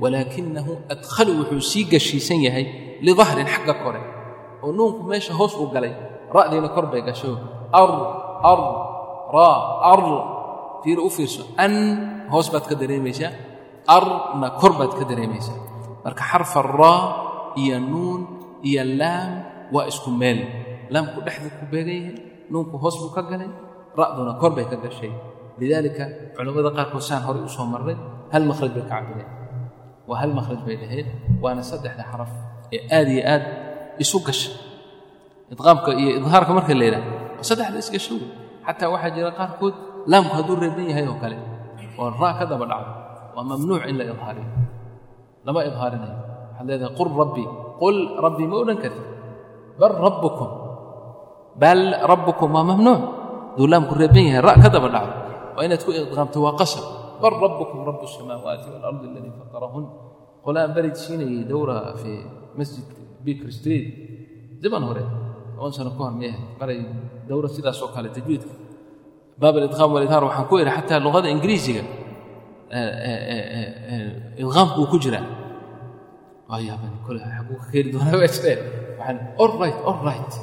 ولكنه 0.00 0.66
أدخل 0.90 1.28
وحسيق 1.40 1.90
الشيسين 1.94 2.40
يهي 2.40 2.66
لظهر 3.02 3.44
حق 3.44 3.68
كوري 3.82 4.02
ونونك 4.62 5.04
ماشي 5.10 5.32
هوس 5.34 5.54
وقالي 5.58 5.90
راء 6.34 6.46
دينا 6.50 6.66
كربي 6.66 7.00
قشو 7.00 7.34
أر 7.74 7.90
أر 8.52 8.60
راء 9.34 9.92
أر 9.92 10.04
في 10.84 10.94
رؤفيس 10.94 11.34
أن 11.60 11.74
هوس 12.30 12.48
بات 12.54 12.66
كدري 12.70 12.98
ميشا 12.98 13.28
أر 13.90 14.04
نا 14.40 14.48
كربت 14.60 14.92
كدري 15.02 15.26
ميشا 15.26 15.52
مرك 15.52 15.60
حرف 15.70 15.73
marka 16.05 16.23
xarfa 16.31 16.59
raa 16.79 17.01
iyo 17.61 17.77
nuun 17.91 18.21
iyo 18.69 18.83
laam 18.99 19.31
waa 19.73 19.85
isku 19.91 20.09
meel. 20.21 20.39
Laamku 20.93 21.17
dhexdu 21.25 21.49
ku 21.59 21.63
beegan 21.71 21.95
yahay 21.97 22.15
nuunku 22.51 22.75
hoos 22.77 22.95
buu 23.01 23.11
ka 23.15 23.21
galay 23.29 23.49
ra'duna 23.99 24.37
kor 24.41 24.51
bay 24.57 24.65
ka 24.71 24.77
gashay. 24.83 25.11
Lidaalika 25.59 26.05
culammada 26.35 26.69
qaarkood 26.77 27.03
saan 27.09 27.21
horey 27.25 27.41
u 27.47 27.49
soo 27.49 27.65
soo 27.65 27.97
hal 28.33 28.43
makhraj 28.49 28.71
bay 28.75 28.83
ka 28.85 29.01
cabireen. 29.01 29.29
Waa 30.07 30.17
hal 30.21 30.31
makhraj 30.37 30.59
bay 30.67 30.75
lahayd 30.81 31.07
waana 31.43 31.63
saddexda 31.69 32.03
xaraf 32.11 32.31
ee 32.75 32.81
aad 32.97 33.07
iyo 33.15 33.23
aad 33.33 33.43
isu 34.03 34.17
gasha 34.27 34.51
idqaamka 35.53 35.91
iyo 36.01 36.11
idhaarka 36.19 36.51
marka 36.57 36.73
la 36.79 36.85
yidhaah 36.87 37.05
saddexda 37.49 37.77
isgasha 37.83 38.11
wey 38.17 38.27
xataa 38.67 38.89
waxaa 38.93 39.11
jira 39.15 39.31
qaarkood 39.39 39.75
laamku 40.11 40.33
hadduu 40.37 40.55
reeban 40.63 40.85
yahay 40.91 41.05
oo 41.11 41.17
kale 41.23 41.37
oo 41.99 42.09
raa 42.21 42.33
ka 42.37 42.43
daba 42.51 42.65
dhacdo. 42.71 42.91
Waa 43.35 43.45
mamnuuc 43.51 43.83
in 43.89 43.95
la 43.99 44.03
idhaariyo 44.11 44.47
lama 45.45 45.59
idhaarinayo. 45.69 46.17
Waxaad 46.51 46.65
leedahay 46.69 46.93
qul 46.99 47.09
rabbii 47.21 47.47
qul 47.81 47.95
rabbii 48.25 48.47
ma 48.51 48.55
odhan 48.63 48.77
kartid. 48.83 49.05
Bal 49.79 49.93
rabbukum 50.05 50.49
bal 51.61 51.81
rabbukum 52.11 52.49
waa 52.55 52.65
mamnuuc. 52.71 53.01
Duu 53.55 53.67
reeban 53.71 54.25
yahay 54.27 54.41
ra' 54.43 54.59
ka 54.59 54.67
daba 54.67 54.89
dhaco 54.91 55.11
waa 55.55 55.63
inaad 55.63 55.81
ku 55.87 55.91
idqaamto 55.95 56.37
waa 56.43 56.59
qashar 56.59 56.83
bal 57.23 57.35
rabbukum 57.39 57.87
rabu 57.87 58.03
الsamaawaati 58.03 58.67
waalardi 58.75 59.05
aladii 59.07 59.33
fatarahun 59.39 59.85
qolaan 60.43 60.75
baridsiinayay 60.75 61.47
dowra 61.47 61.95
fii 61.95 62.19
masjid 62.59 62.83
bikr 63.23 63.47
street. 63.55 63.85
Zaman 64.59 64.83
hore 64.83 65.03
toban 65.55 65.71
sano 65.71 65.95
ka 65.95 66.11
hor 66.11 66.15
meeha 66.19 66.59
maray 66.59 66.79
dowra 67.29 67.47
sidaasoo 67.47 67.95
kale 67.95 68.11
tajwiidka. 68.11 68.51
Baab 69.39 69.55
aliqaam 69.59 69.89
walihaar 69.95 70.23
waxaan 70.27 70.45
ku 70.51 70.55
idhi 70.59 70.71
xataa 70.75 70.99
luqada 70.99 71.27
ingiriisiga 71.31 71.83
idqaamka 74.41 74.77
uu 74.81 74.89
ku 74.89 74.97
jiraa 74.97 75.25
waayaabani 76.49 76.97
kole 77.05 77.19
xaguu 77.21 77.57
ka 77.61 77.65
keeni 77.71 77.89
doonaa 77.93 78.17
waa 78.17 78.29
jireen 78.33 78.59
waxaan 78.97 79.17
all 79.37 79.53
right 79.61 79.77
all 79.85 79.99
right. 80.01 80.33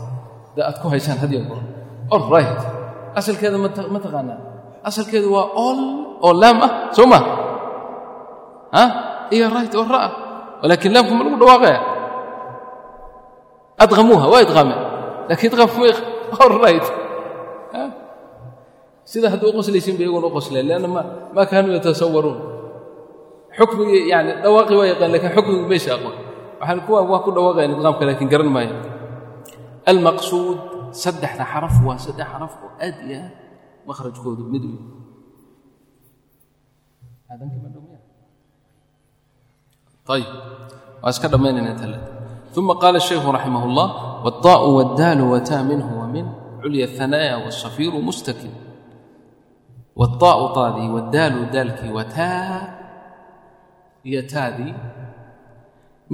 Da 0.56 0.68
aad 0.68 0.76
ku 0.82 0.86
haysaan 0.92 1.18
had 1.18 1.30
iyo 1.32 1.42
goor. 1.48 1.62
All 2.12 2.24
right. 2.30 2.60
Asalkeeda 3.16 3.58
ma 3.58 3.68
taqaanaa? 3.72 4.40
Asalkeedu 4.84 5.32
waa 5.32 5.48
all 5.56 5.80
oo 6.22 6.32
laam 6.36 6.58
ah 6.62 6.72
soo 6.92 7.06
ma? 7.06 7.18
A 8.72 8.82
iyo 9.32 9.48
right 9.48 9.72
oo 9.74 9.86
ra'a 9.86 10.06
ah. 10.06 10.12
laakiin 10.68 10.92
laamka 10.94 11.12
ma 11.14 11.22
lagu 11.26 11.36
dhawaaqaya 11.42 11.80
adqamuuha 13.82 14.26
waa 14.32 14.40
idqaameen 14.46 14.80
laakiin 15.28 15.48
idqaamka 15.50 15.76
ma 15.80 15.86
all 16.42 16.54
right 16.62 16.86
sida 19.11 19.27
haddii 19.33 19.49
u 19.51 19.53
qoslaysin 19.59 19.93
ba 19.99 20.03
iyaguna 20.05 20.27
u 20.29 20.33
qosleen 20.37 20.65
leanna 20.69 20.87
ma 20.95 21.01
ma 21.35 21.41
kaanuu 21.51 21.73
yatasawaruun 21.77 22.37
xukmigii 23.57 24.03
yani 24.13 24.31
dhawaaqi 24.43 24.73
waa 24.79 24.87
yaqaan 24.91 25.11
lakin 25.15 25.29
xukmigii 25.35 25.67
meesha 25.71 25.91
aqoon 25.97 26.15
waxaan 26.59 26.79
kuwa 26.87 26.99
waa 27.11 27.21
ku 27.25 27.29
dhawaaqayan 27.35 27.71
idqaamka 27.75 28.03
laakiin 28.07 28.29
garan 28.33 28.49
maayo 28.55 28.75
almaqsuud 29.91 30.57
saddexda 31.03 31.43
xaraf 31.53 31.75
waa 31.87 31.97
saddex 32.05 32.27
xaraf 32.33 32.53
oo 32.65 32.69
aad 32.85 32.97
iyo 33.07 33.17
aad 33.25 33.33
makhrajkoodu 33.89 34.43
mid 34.53 34.63
u 34.65 34.73
طيب 40.05 40.25
واسكت 41.03 41.25
دمينا 41.25 41.73
نتلا 41.73 41.99
ثم 42.55 42.71
قال 42.71 42.95
الشيخ 42.95 43.25
رحمه 43.29 43.63
الله 43.65 43.87
والطاء 44.25 44.69
والدال 44.69 45.21
وتا 45.21 45.61
منه 45.63 45.87
ومن 46.03 46.25
عليا 46.63 46.85
الثنايا 46.85 47.35
والصفير 47.35 47.91
مستكن 48.01 48.49
والطاء 49.97 50.39
طادي 50.53 50.85
والدال 50.89 51.51
دالك 51.51 51.81
وتا 51.95 52.37
iyo 54.07 54.21
taadii 54.23 54.71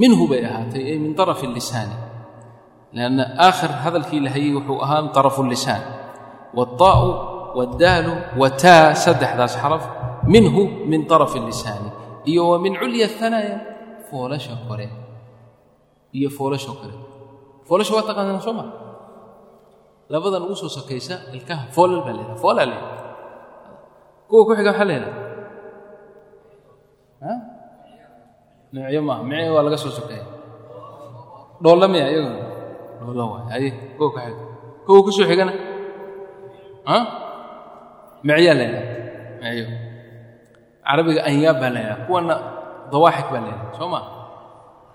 minhu 0.01 0.25
bay 0.31 0.41
ahaatay 0.49 0.81
ay 0.91 0.97
min 0.97 1.13
طarafi 1.19 1.45
الlisaani 1.45 1.93
lanna 2.97 3.23
aakhir 3.37 3.69
hadalkii 3.85 4.21
la 4.25 4.29
hayey 4.33 4.51
wuxuu 4.57 4.79
ahaa 4.85 5.01
min 5.05 5.11
طarafu 5.17 5.39
الlisaan 5.45 5.83
wالطaa'u 6.57 7.09
wاddaalu 7.57 8.13
wataa 8.41 8.97
saddexdaas 8.97 9.53
xaraf 9.61 9.83
minhu 10.33 10.61
min 10.91 11.05
طarafi 11.11 11.37
الlisaani 11.43 11.89
iyo 12.31 12.49
wa 12.51 12.57
min 12.65 12.73
culya 12.81 13.05
الثanaaya 13.11 13.57
foolasha 14.09 14.55
kore 14.67 14.87
iyo 16.17 16.29
foolasha 16.37 16.71
kore 16.79 16.95
foolasha 17.67 17.93
waa 17.97 18.07
taqaanaan 18.09 18.41
soo 18.41 18.55
ma 18.59 18.65
labadan 20.09 20.41
ugu 20.49 20.55
soo 20.61 20.71
sokaysa 20.77 21.15
ilkaha 21.35 21.69
kuwa 24.28 24.42
ku 24.46 24.52
xiga 24.56 24.70
waxaa 24.72 24.88
leedaha 24.90 25.12
noocyo 28.72 29.00
maaha 29.08 29.22
micii 29.28 29.50
waa 29.54 29.62
laga 29.66 29.78
soo 29.82 29.90
sokeeya 29.98 30.24
dhoolla 31.62 31.86
miya 31.92 32.06
iyagu. 32.12 32.32
Dhoolla 33.00 33.24
waay. 33.30 33.44
Haye 33.52 33.70
kuwa 33.96 34.08
ku 34.12 34.18
xiga. 34.18 34.42
Kuwa 34.86 34.98
ku 35.04 35.10
soo 35.16 35.26
xigana? 35.30 35.52
Micyaa 38.26 38.54
la 38.58 38.64
yidhaha 38.64 38.84
micyo. 39.42 39.66
Carabiga 40.86 41.20
anyaab 41.28 41.56
baa 41.62 41.70
la 41.74 41.80
yidhaha 41.82 42.04
kuwana 42.06 42.34
dawaaxik 42.92 43.26
baa 43.32 43.40
la 43.44 43.48
yidhaha 43.50 43.74
soo 43.78 43.88
ma? 43.92 44.00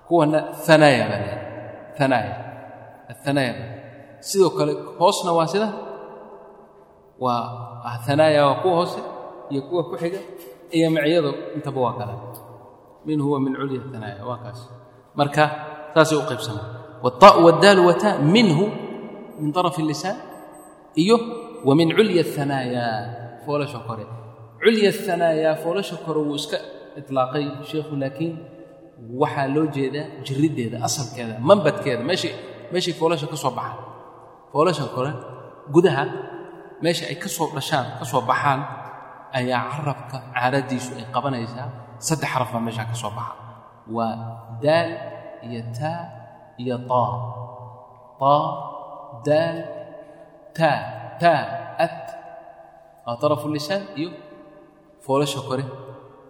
Kuwana 0.08 0.40
thanaaya 0.66 1.04
baa 1.12 1.20
la 1.22 1.26
yidhaha 1.28 1.42
thanaaya. 1.98 2.34
Athanaaya 3.12 3.54
sidoo 4.28 4.52
kale 4.58 4.74
hoosna 5.00 5.32
waa 5.38 5.48
sida? 5.54 5.68
Waa 7.20 7.98
thanaaya 8.06 8.42
waa 8.48 8.58
kuwa 8.64 8.74
hoose 8.80 9.00
iyo 9.53 9.61
kuwa 9.69 9.83
ku 9.91 9.95
xiga 10.03 10.21
iyo 10.77 10.87
micyadu 10.95 11.31
intaba 11.57 11.81
waa 11.87 11.95
kala 11.99 12.15
min 13.07 13.19
huwa 13.25 13.39
min 13.45 13.53
culya 13.61 13.81
thanaaya 13.93 14.23
waa 14.29 14.39
kaas 14.45 14.61
marka 15.19 15.45
saasay 15.95 16.19
u 16.19 16.25
qaybsamaa 16.31 16.67
والطاء 17.05 17.35
والدال 17.47 17.79
وتاء 17.89 18.17
منه 18.37 18.59
من 19.41 19.51
طرف 19.59 19.79
اللسان 19.79 20.17
إيوه 20.99 21.21
ومن 21.69 21.89
عليا 21.99 22.21
الثنايا 22.27 22.87
فولا 23.47 23.67
شكر 23.75 23.99
عليا 24.67 24.89
الثنايا 24.89 25.51
فولا 25.63 25.83
شكر 25.91 26.17
وسك 26.19 26.53
إطلاقي 26.99 27.47
شيخ 27.71 27.87
لكن 28.03 28.31
waxaa 29.21 29.47
loo 29.55 29.67
jeedaa 29.75 30.07
jirideeda 30.27 30.79
asalkeeda 30.87 31.35
manbadkeeda 31.49 32.03
meesha 32.09 32.31
meeshay 32.75 32.95
foolasha 32.99 33.27
ka 33.33 33.37
soo 33.43 33.53
baxaan 33.59 33.79
foolasha 34.53 34.85
kore 34.95 35.13
gudaha 35.75 36.05
meesha 36.85 37.05
ay 37.11 37.15
ka 37.23 37.29
soo 37.37 37.47
dhashaan 37.57 37.87
ka 37.99 38.05
soo 38.11 38.23
baxaan 38.31 38.61
ayaa 39.38 39.62
carabka 39.74 40.18
caaradiisu 40.34 40.92
ay 41.00 41.06
qabanaysaa. 41.16 41.68
Saddex 42.08 42.30
xaraf 42.34 42.50
baa 42.54 42.64
meeshaa 42.68 42.90
ka 42.92 42.96
soo 43.02 43.12
baxa. 43.18 43.34
Waa 43.96 44.14
daal 44.64 44.90
iyo 45.48 45.62
taa 45.78 46.02
iyo 46.62 46.78
taa. 46.90 47.12
Taa 48.22 48.44
daal 49.28 49.58
taa 50.58 50.80
taa 51.22 51.42
at. 51.86 52.00
Waa 53.06 53.16
tarafu 53.22 53.48
lisaan 53.56 53.84
iyo 54.00 54.10
foolasha 55.06 55.40
kore 55.48 55.64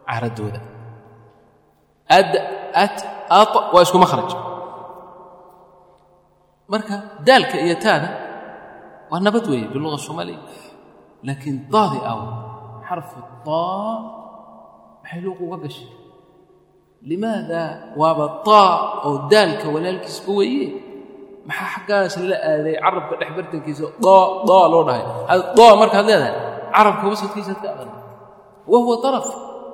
caaradooda. 0.07 0.59
Ad 2.17 2.31
at 2.83 2.97
at 3.39 3.51
waa 3.73 3.83
isku 3.85 3.97
makhraj 4.03 4.29
marka 6.71 6.95
daalka 7.27 7.57
iyo 7.65 7.75
taada 7.85 8.09
waa 9.11 9.19
nabad 9.25 9.45
weeye 9.51 9.67
biluga 9.73 9.97
soomaaliya. 10.05 10.39
Laakiin 11.27 11.57
daadi 11.73 11.99
aw 12.11 12.19
xarfu 12.87 13.19
taa 13.47 13.93
maxay 15.03 15.19
luuq 15.25 15.39
uga 15.45 15.57
gashay 15.63 15.89
limaada 17.09 17.61
waaba 18.01 18.25
taa 18.47 18.71
oo 19.07 19.13
daalka 19.31 19.67
walaalkiisba 19.75 20.31
weeye 20.39 20.67
maxaa 21.47 21.69
xaggaas 21.75 22.13
la 22.31 22.37
aaday 22.51 22.75
carabka 22.83 23.13
dhex 23.19 23.29
bartankiisa 23.37 23.85
daa 24.05 24.23
daa 24.49 24.65
loo 24.73 24.83
dhahay 24.87 25.03
daa 25.57 25.73
markaad 25.81 26.05
leedahay 26.09 26.33
carabka 26.75 27.03
wasadkiisaad 27.11 27.59
ka 27.63 27.67
aqri 27.75 27.91
wa 28.71 28.77
huwa 28.83 28.95
daraf 29.03 29.27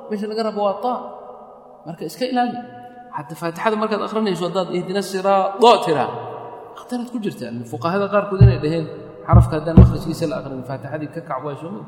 meesha 0.09 0.25
laga 0.31 0.41
rabo 0.49 0.61
waa 0.67 0.77
taa 0.85 0.97
marka 1.85 2.03
iska 2.09 2.25
ilaali 2.31 2.57
xataa 3.15 3.37
faatixada 3.41 3.75
markaad 3.81 4.01
akhrinayso 4.07 4.43
haddaad 4.49 4.67
ihdina 4.77 5.01
siraa 5.11 5.43
daa 5.63 5.77
tiraa 5.85 6.09
khataraad 6.79 7.09
ku 7.13 7.17
jirta 7.25 7.45
fuqahada 7.71 8.05
qaarkood 8.13 8.41
inay 8.45 8.57
dhaheen 8.63 8.85
xarafka 9.27 9.53
haddaan 9.61 9.75
makhrajkiisa 9.81 10.25
la 10.31 10.35
aqrin 10.41 10.61
faatixadii 10.69 11.09
ka 11.15 11.21
kac 11.29 11.39
waa 11.45 11.55
soo 11.61 11.69
moog 11.75 11.87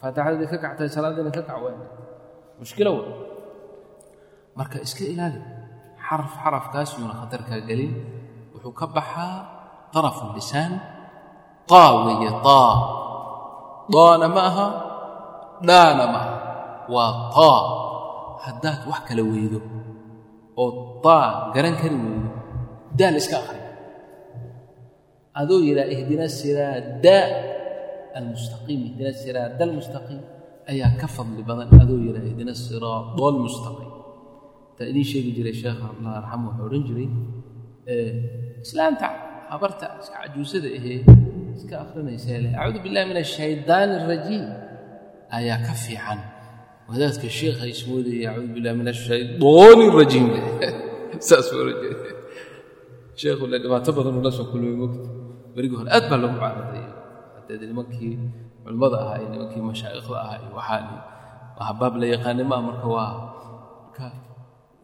faatixadii 0.00 0.48
ka 0.52 0.56
kactay 0.64 0.88
salaadiina 0.94 1.30
ka 1.36 1.42
kac 1.48 1.58
waa 1.64 1.76
mushkilo 2.60 2.90
wa 2.98 3.04
marka 4.58 4.76
iska 4.86 5.04
ilaali 5.12 5.40
xaraf 6.06 6.32
xarafkaas 6.42 6.90
yuuna 6.98 7.14
khatarkaa 7.20 7.60
gelin. 7.68 7.92
Wuxuu 8.52 8.72
ka 8.80 8.86
baxaa 8.96 9.34
طarafu 9.94 10.24
lisaan. 10.36 10.72
Taa 11.70 11.90
weeye 12.04 12.30
taa 12.46 12.72
daana 13.94 14.26
ma 14.34 14.42
aha 14.50 14.66
dhaana 15.68 16.04
ma 16.12 16.18
aha. 16.24 16.34
Waa 16.94 17.12
taa 17.36 17.60
haddaad 18.44 18.80
wax 18.90 19.00
kala 19.08 19.22
weydo 19.32 19.60
oo 20.62 20.70
taa 21.04 21.26
garan 21.54 21.74
kari 21.80 21.96
weydo 22.04 22.28
daal 22.98 23.14
iska 23.20 23.36
akhri 23.42 23.60
adoo 25.40 25.58
yidhaa 25.66 25.88
ihdina 25.94 26.26
siraada 26.38 27.16
almustaqiim 28.18 28.80
ihdina 28.88 29.12
siraada 29.22 29.62
almustaqiim 29.68 30.20
ayaa 30.72 30.92
ka 31.00 31.06
fadli 31.16 31.42
badan 31.50 31.68
adoo 31.82 31.98
yidhaa 32.06 32.26
ihdina 32.30 32.54
siraada 32.66 33.22
almustaqiim 33.32 33.90
taa 34.76 34.86
idiin 34.92 35.08
sheegi 35.12 35.30
jiray 35.38 35.54
sheekha 35.62 35.86
allah 35.92 36.12
arxamu 36.20 36.44
wuxuu 36.48 36.66
odhan 36.68 36.82
jiray 36.88 37.08
islaanta 38.64 39.06
habarta 39.52 39.86
iska 40.00 40.16
cajuusada 40.22 40.68
ahee 40.78 40.98
iska 41.58 41.74
akhrinaysa 41.84 42.38
leh 42.44 42.52
acuudu 42.60 42.80
billahi 42.84 43.06
min 43.10 43.18
ashaydaani 43.26 43.94
arajiim 44.02 44.46
ayaa 45.38 45.58
ka 45.66 45.74
fiican 45.84 46.20
wadaadka 46.90 47.28
sheekha 47.40 47.64
ismoodaya 47.74 48.26
acuudu 48.32 48.52
billahi 48.56 48.76
min 48.80 48.88
ashaydaani 48.94 49.84
arajiim 49.94 50.26
saas 51.28 51.48
sheekhu 53.22 53.44
le 53.52 53.56
dhibaato 53.62 53.90
badan 53.98 54.14
uu 54.18 54.30
soo 54.38 54.46
kulmay 54.52 54.74
mogta 54.82 55.08
berigii 55.54 55.78
hore 55.80 55.90
aad 55.96 56.04
baa 56.10 56.20
loogu 56.24 56.38
caaraday 56.42 56.79
haddee 57.54 57.68
nimankii 57.72 58.14
culimmada 58.64 58.96
ahaa 59.04 59.16
iyo 59.20 59.28
nimankii 59.34 59.62
mashaa'ikhda 59.70 60.16
ahaa 60.24 60.38
iyo 60.44 60.52
waxaa 60.58 60.82
waa 61.58 61.72
baab 61.80 61.94
la 62.02 62.06
yaqaanimaa 62.14 62.60
marka 62.68 62.86
waa 62.96 63.12
marka 63.84 64.06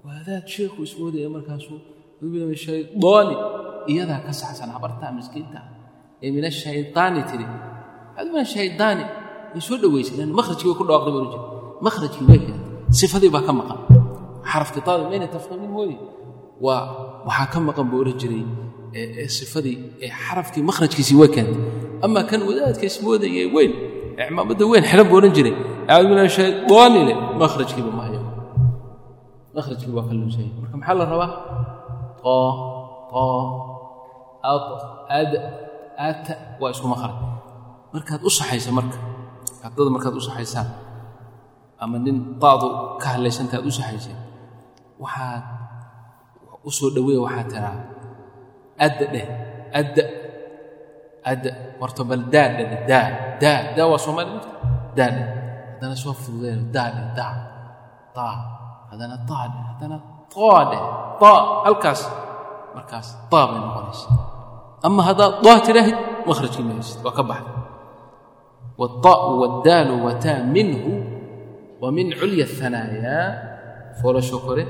wadaad 0.06 0.44
sheekhu 0.54 0.78
ismoodaya 0.88 1.28
markaasuu 1.36 1.78
shaydaani 2.64 3.34
iyadaa 3.92 4.20
ka 4.26 4.32
saxsan 4.40 4.70
habartaa 4.76 5.10
miskiinta 5.18 5.60
ee 6.24 6.30
min 6.36 6.44
ashaydaani 6.52 7.20
tiri. 7.30 7.46
Waxaad 7.46 8.26
min 8.32 8.40
ashaydaani 8.46 9.04
way 9.52 9.60
soo 9.68 9.76
dhowaysay 9.82 10.16
lan 10.20 10.30
makhrajkii 10.38 10.66
way 10.70 10.76
ku 10.80 10.84
dhawaaqday 10.88 11.12
baa 11.16 11.26
jira 11.32 11.40
makhrajkii 11.86 12.24
way 12.30 12.38
keentay 12.46 12.70
sifadii 13.00 13.30
baa 13.34 13.44
ka 13.48 13.52
maqan. 13.60 13.78
Xarafkii 14.50 14.82
taada 14.86 15.04
mayna 15.10 15.26
tafhimin 15.34 15.70
mooye. 15.76 15.96
Waa 16.64 16.82
waxaa 17.28 17.48
ka 17.52 17.58
maqan 17.68 17.84
buu 17.90 17.98
oran 18.02 18.16
jiray 18.20 18.42
sifadii 19.38 19.76
ee 20.04 20.10
xarafkii 20.24 20.62
makhrajkiisii 20.70 21.16
way 21.20 21.28
keentay 21.34 21.60
ama 22.04 22.20
kan 22.30 22.40
wadaadka 22.48 22.84
ismoodaya 22.90 23.44
weyn 23.56 23.72
ee 24.18 24.24
cimaamadda 24.28 24.64
weyn 24.72 24.84
xidhan 24.90 25.06
buu 25.10 25.16
oran 25.20 25.32
jiray. 25.36 25.54
Acuudu 25.90 26.08
min 26.14 26.18
ashaydaani 26.28 27.00
le 27.08 27.14
makhrajkiiba 27.42 27.90
ma 27.98 28.02
hayo. 28.06 28.20
Makhrajkii 29.56 29.92
waa 29.96 30.04
ka 30.08 30.12
luusaya 30.18 30.48
marka 30.60 30.76
maxaa 30.80 30.94
la 31.00 31.04
rabaa? 31.12 31.30
Ad 35.18 35.32
at 36.08 36.26
waa 36.60 36.70
isku 36.74 36.86
makhraj 36.92 37.14
markaad 37.94 38.20
u 38.28 38.30
saxaysa 38.38 38.70
marka 38.78 38.98
ardada 39.66 39.90
markaad 39.96 40.14
u 40.20 40.22
saxaysaan 40.28 40.68
ama 41.82 41.96
nin 42.04 42.16
daadu 42.42 42.66
ka 43.00 43.06
hadlaysanta 43.16 43.54
aad 43.58 43.66
u 43.70 43.72
saxayseen 43.78 44.18
waxaad 45.02 45.44
u 46.68 46.70
soo 46.78 46.88
dhoweeya 46.94 47.20
waxaad 47.26 47.48
tiraa 47.52 47.76
adda 48.84 49.04
dheh 49.14 49.26
adda 49.80 50.04
adda 51.30 51.50
horta 51.80 52.02
bal 52.08 52.22
daa 52.34 52.48
dheh 52.56 52.66
daa 52.90 53.06
daa 53.42 53.60
daa 53.76 53.86
waa 53.90 54.00
soomaali 54.04 54.30
marta 54.36 54.50
daa 54.98 55.10
dheh 55.16 55.26
haddana 55.74 55.96
soo 56.02 56.14
fududeen 56.22 56.60
daa 56.74 56.88
dheh 56.96 57.06
daa 57.18 57.34
taa 58.16 58.34
haddana 58.90 59.16
taa 59.28 59.44
dheh 59.52 59.62
haddana 59.70 59.96
taa 60.34 60.60
dheh 60.70 60.84
taa 61.22 61.40
halkaas 61.66 62.00
markaas 62.76 63.08
taa 63.32 63.44
bay 63.50 63.58
noqonaysa 63.64 64.08
ama 64.86 65.00
haddaad 65.08 65.32
daa 65.46 65.58
tidhaahid 65.66 65.98
makhrajkii 66.28 66.64
ma 66.68 66.72
haysid 66.78 66.98
waa 67.04 67.14
ka 67.18 67.22
baxday 67.30 67.54
wاطaء 68.80 69.20
wاdaal 69.40 69.90
wtaa 70.04 70.40
minhu 70.56 70.92
wmin 71.82 72.08
culya 72.20 72.44
الثanاaya 72.48 73.16
foolosho 74.00 74.38
kore 74.46 74.64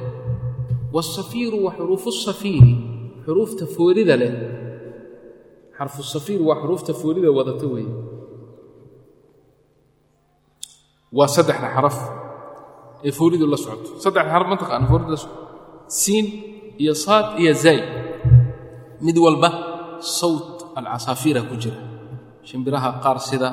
xuruufta 3.26 3.64
foorida 3.76 4.14
leh. 4.22 4.32
Xarfu 5.76 6.00
safiir 6.14 6.40
waa 6.48 6.56
xuruufta 6.62 6.92
foorida 7.00 7.28
wadata 7.38 7.66
weeye 7.74 7.92
waa 11.18 11.28
saddexda 11.36 11.68
xaraf 11.76 11.96
ee 13.06 13.12
fooridu 13.18 13.44
la 13.52 13.56
socoto. 13.64 13.88
Saddexda 14.04 14.30
xaraf 14.32 14.48
ma 14.52 14.56
taqaana 14.62 14.86
fooridu 14.90 15.10
la 15.14 15.20
socoto. 15.24 15.42
Siin 16.00 16.26
iyo 16.82 16.94
saad 17.04 17.26
iyo 17.42 17.52
zaay. 17.64 17.80
Mid 19.06 19.16
walba 19.24 19.48
sawt 20.18 20.46
alcasaafiira 20.78 21.40
ku 21.48 21.54
jira. 21.62 21.78
Shimbiraha 22.48 22.90
qaar 23.04 23.18
sida 23.28 23.48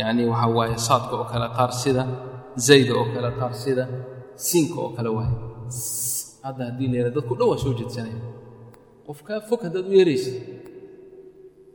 yacni 0.00 0.22
waxaa 0.32 0.50
waaye 0.56 0.76
saadka 0.88 1.12
oo 1.20 1.26
kale 1.32 1.46
qaar 1.56 1.72
sida 1.82 2.02
zayda 2.66 2.92
oo 3.00 3.06
kale 3.14 3.28
qaar 3.40 3.52
sida 3.62 3.84
siinka 4.46 4.78
oo 4.84 4.90
kale 4.96 5.10
waaye. 5.16 5.34
Hadda 6.44 6.62
haddii 6.68 6.88
la 6.92 6.96
yara 7.00 7.10
dadku 7.16 7.32
dhan 7.38 7.46
waa 7.50 7.58
soo 7.64 7.72
jeedsanaya 7.78 8.18
qof 9.08 9.18
fog 9.48 9.60
haddaad 9.66 9.86
u 9.90 9.92
yeeraysa 9.98 10.32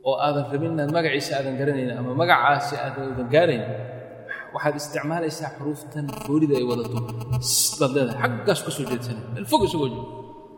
oo 0.08 0.16
aadan 0.26 0.44
rabin 0.52 0.70
inaad 0.76 0.90
magaciisa 0.96 1.32
aadan 1.38 1.54
garanaynin 1.60 1.96
ama 2.00 2.10
magacaasi 2.22 2.74
aadaudan 2.84 3.28
gaarayn 3.34 3.64
waxaad 4.54 4.74
isticmaalaysaa 4.80 5.50
xuruuftan 5.56 6.06
foolida 6.26 6.54
ay 6.60 6.64
wadato. 6.70 6.98
Dadeeda 7.80 8.12
xaggaas 8.22 8.60
ka 8.64 8.70
soo 8.76 8.84
jeedsana 8.90 9.20
meel 9.34 9.46
fog 9.50 9.62
isagoo 9.66 9.88
jiro. 9.92 10.04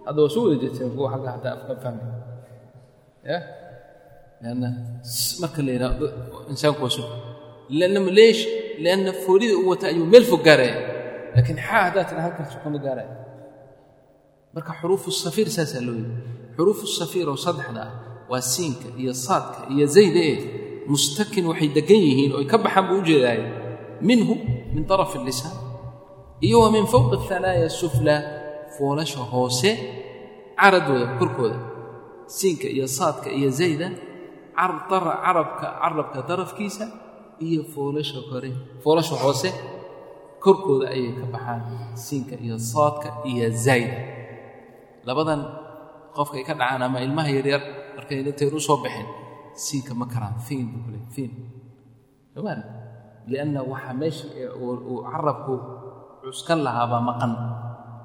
Hadda 0.06 0.18
waa 0.24 0.34
soo 0.34 0.42
wada 0.46 0.56
jeedsanay 0.62 0.90
kuwa 0.96 1.08
agga 1.16 1.28
hadda 1.36 1.48
afkan 1.56 1.76
fahmay 1.84 2.08
ya? 3.30 3.38
Lanna 4.42 4.68
marka 5.42 5.60
la 5.66 5.70
yidhaahdo 5.76 6.06
insaanku 6.52 6.84
lanna 7.78 8.00
maleesh 8.08 8.42
lanna 8.84 9.10
foolida 9.24 9.54
u 9.62 9.64
wata 9.70 9.84
ayuu 9.92 10.06
meel 10.12 10.24
fog 10.30 10.42
gaaraya. 10.48 10.76
Laakiin 11.34 11.58
xaa 11.66 11.82
haddaad 11.86 12.06
tidha 12.08 12.22
halkaas 12.26 12.52
kuma 12.62 12.78
gaaraya? 12.86 13.12
Marka 14.54 14.72
xuruufu 14.80 15.08
safiir 15.24 15.48
saasaa 15.56 15.82
loo 15.86 15.96
yidhi 16.00 16.14
xuruufu 16.56 16.84
safiir 16.98 17.26
oo 17.32 17.38
saddexda 17.46 17.82
ah 17.86 17.92
waa 18.30 18.42
siinka 18.52 18.88
iyo 19.02 19.12
saadka 19.26 19.60
iyo 19.74 19.86
zayda 19.96 20.20
e 20.32 20.34
mustakin 20.92 21.44
waxay 21.50 21.68
degan 21.76 22.00
yihiin 22.08 22.32
oy 22.38 22.46
ka 22.50 22.56
baxaan 22.64 22.84
buu 22.88 22.98
u 23.02 23.06
jeedaay 23.08 23.40
minhu 24.08 24.34
min 24.74 24.84
araf 24.94 25.12
اlisaan 25.20 25.56
iyo 26.46 26.56
wa 26.64 26.68
min 26.76 26.84
fowq 26.92 27.10
اhanaaya 27.18 27.68
sufla 27.80 28.16
foolasha 28.76 29.20
hoose 29.32 29.70
caradooda 30.60 31.06
korkooda. 31.18 31.58
Siinka 32.36 32.66
iyo 32.76 32.86
saadka 32.98 33.28
iyo 33.38 33.48
zayda 33.60 33.88
carabka 34.56 35.66
carabka 35.82 36.18
darafkiisa 36.28 36.84
iyo 37.46 37.62
foolasha 37.72 38.18
kore 38.30 38.50
foolasha 38.82 39.14
hoose 39.22 39.48
korkooda 40.44 40.86
ayay 40.94 41.12
ka 41.18 41.24
baxaan 41.34 41.62
siinka 42.06 42.34
iyo 42.44 42.56
saadka 42.72 43.08
iyo 43.30 43.46
zayda. 43.64 43.98
Labadan 45.08 45.40
qofka 46.18 46.36
ay 46.40 46.44
ka 46.48 46.54
dhacaan 46.60 46.82
ama 46.86 46.98
ilmaha 47.06 47.30
yaryar 47.36 47.62
markayna 47.96 48.32
tayru 48.38 48.56
u 48.56 48.62
soo 48.66 48.78
bixin 48.84 49.06
siinka 49.64 49.92
ma 50.00 50.06
karaan 50.12 50.36
fiin 50.46 50.66
buu 50.72 50.80
kule 50.86 50.98
fiin. 51.14 51.32
Somaan 52.34 52.60
lianna 53.30 53.60
meesha 54.00 54.26
uu 54.60 54.96
carabku 55.10 55.54
cuskan 56.22 56.58
lahaabaa 56.66 57.02
maqan. 57.08 57.32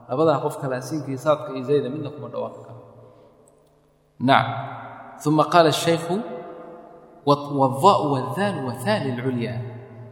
Labadaa 0.09 0.39
qof 0.43 0.55
kala 0.61 0.77
siinkii 0.87 1.17
saadka 1.23 1.49
iyo 1.55 1.63
zayda 1.69 1.87
midna 1.93 2.09
kuma 2.15 2.27
dhawaaqi 2.33 2.59
karo. 2.67 2.81
Nacam 4.27 5.29
uma 5.31 5.43
qaala 5.53 5.69
ashaykhu 5.75 6.15
wada 7.27 7.93
wadaal 8.13 8.55
wadaal 8.67 9.03
lculyaa 9.17 9.57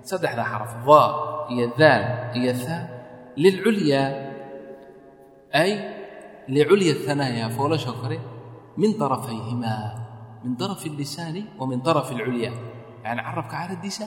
saddexda 0.09 0.43
xaraf 0.51 0.73
da 0.87 1.01
iyo 1.53 1.65
daal 1.79 2.03
iyo 2.37 2.51
haa 2.67 2.81
lilculyaa 3.41 4.07
ay 5.61 5.71
liculya 6.55 6.93
hanaaya 7.07 7.45
foolashoo 7.57 7.95
kale 8.01 8.17
min 8.81 8.91
arafayhimaa 9.05 9.85
min 10.43 10.53
arafi 10.65 10.87
اlisaani 10.93 11.41
wa 11.59 11.65
min 11.71 11.79
arafi 11.91 12.11
اlculya 12.17 12.51
yani 13.05 13.21
carabka 13.27 13.53
caaraddiisa 13.55 14.05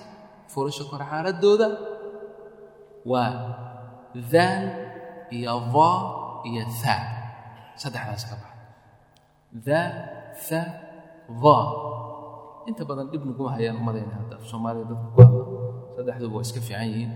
foolashoo 0.52 0.86
kore 0.90 1.04
caaradooda 1.12 1.68
waa 3.12 3.30
daal 4.32 4.64
iyo 5.36 5.54
daa 5.74 5.96
iyo 6.48 6.62
aa 6.84 6.98
saddexdaas 7.82 8.22
ka 8.30 8.34
baxa 8.42 8.56
daa 9.66 9.86
a 10.58 10.60
daa 11.42 11.62
inta 12.68 12.82
badan 12.88 13.06
dhibnaguma 13.12 13.50
hayaan 13.56 13.76
umadayna 13.82 14.14
hadda 14.20 14.34
af 14.40 14.44
soomaaliya 14.50 14.84
dadka 14.90 15.06
ku 15.14 15.20
hadla 15.24 15.40
saddexduba 15.96 16.34
waa 16.36 16.44
iska 16.46 16.60
fiican 16.66 16.86
yihiin 16.92 17.12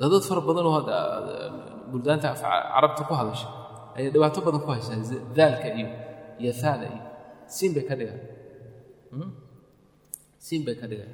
dad 0.00 0.12
fara 0.28 0.40
badanoo 0.48 0.74
buldaanta 1.90 2.28
carabta 2.74 3.02
ku 3.08 3.14
hadasha 3.20 3.48
ayay 3.96 4.10
dhibaato 4.14 4.38
badan 4.46 4.60
ku 4.64 4.68
haysaa 4.74 4.96
daalka 5.38 5.68
iyo 5.78 5.88
yahaada 6.46 6.86
iyo. 6.94 7.02
Siin 7.56 7.70
bay 7.74 7.84
ka 7.88 7.94
dhigaan. 7.98 8.20
Hmm? 9.12 9.30
Siin 10.46 10.62
bay 10.66 10.76
ka 10.80 10.86
dhigaan. 10.90 11.12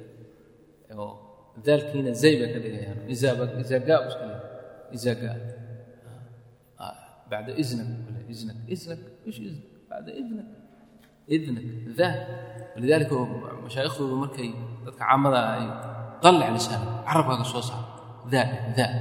Oo 0.97 1.27
daalkiina 1.65 2.11
zay 2.13 2.37
bay 2.39 2.49
ka 2.53 2.59
dhigayaan 2.63 2.99
izaaga 3.09 3.43
iska 3.61 3.93
ah, 3.93 4.01
ah, 4.01 4.29
le 4.29 4.35
izaaga 4.95 5.31
bacda 7.29 7.51
iznak 7.61 7.89
iznak 8.33 8.57
iznak 8.73 8.99
ish 9.29 9.39
iznak 9.39 9.65
bacda 9.89 10.11
iznak. 10.21 10.47
Idnak 11.27 11.65
dah 11.99 12.13
walidaalika 12.75 13.15
mashaaikhdoodu 13.65 14.15
markay 14.23 14.49
dadka 14.85 15.03
caamada 15.03 15.39
ay 15.59 15.65
qallic 16.23 16.49
lisaan 16.55 16.83
carabkaaga 17.07 17.45
soo 17.51 17.63
saar 17.69 17.83
daa 18.31 18.47
daa 18.77 18.91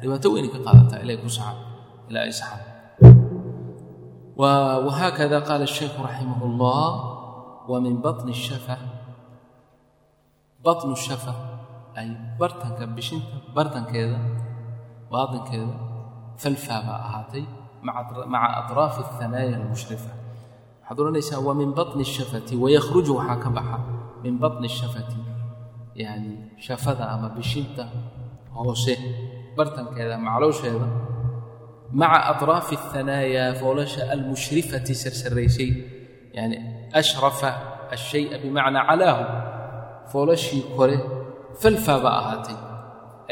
dhibaato 0.00 0.26
weynay 0.34 0.50
ka 0.54 0.58
qaadataa 0.66 0.98
ilay 1.04 1.16
ku 1.22 1.30
saxaan 1.30 1.58
ilaa 2.10 2.24
ay 2.26 2.34
saxaan. 2.40 2.65
وهكذا 4.36 5.38
قال 5.40 5.62
الشيخ 5.62 6.00
رحمه 6.00 6.44
الله 6.44 6.88
ومن 7.68 7.94
بطن 8.00 8.28
الشفة 8.28 8.76
بطن 10.64 10.92
الشفة 10.92 11.34
أي 11.98 12.16
برتنك 12.40 12.82
بشنت 12.88 13.24
برتنكeeda 13.56 14.20
baadinkeeda 15.12 15.74
falfaa 16.42 16.80
baa 16.86 17.00
ahaatay 17.08 17.44
maca 17.82 18.48
aطraafi 18.60 19.00
الثanaaya 19.06 19.54
الmuشhriفة 19.60 20.12
waxaad 20.82 20.98
odhanaysaa 21.00 21.40
وmin 21.48 21.70
baطن 21.78 22.00
الشhafati 22.06 22.54
وaykhruج 22.62 23.08
waxaa 23.18 23.38
ka 23.44 23.48
baxa 23.56 23.78
min 24.24 24.34
baطن 24.42 24.64
الشhafati 24.70 25.18
yani 26.02 26.32
shafada 26.66 27.04
ama 27.14 27.28
bishinta 27.36 27.84
hoose 28.54 28.94
bartankeeda 29.56 30.18
macaloosheeda 30.26 30.86
maca 32.00 32.18
atraafi 32.32 32.74
اhanaayaa 32.82 33.54
foolasha 33.60 34.02
almushrifati 34.14 34.94
sarsaraysay 35.02 35.70
yani 36.38 36.56
ashrafa 37.00 37.50
ashaya 37.96 38.36
bimacnaa 38.42 38.84
calaahu 38.90 39.24
foolashii 40.12 40.62
kore 40.76 40.96
falfaa 41.62 41.98
baa 42.04 42.16
ahaatay 42.22 42.58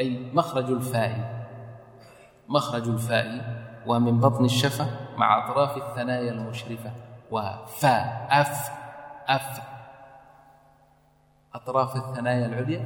ay 0.01 0.09
mahraju 0.37 0.73
اlfaa'i 0.81 1.21
makhraju 2.55 2.91
اlfaa'i 2.97 3.37
waa 3.89 4.01
min 4.07 4.17
baطni 4.25 4.49
الshafa 4.53 4.85
maca 5.21 5.35
atraafi 5.45 5.79
اhanaaya 5.89 6.31
almushrifa 6.37 6.91
waa 7.35 7.53
fa 7.81 7.95
af 8.41 8.53
af. 9.37 9.49
Atraaf 11.57 11.93
اhanaaya 12.01 12.45
alculya 12.51 12.81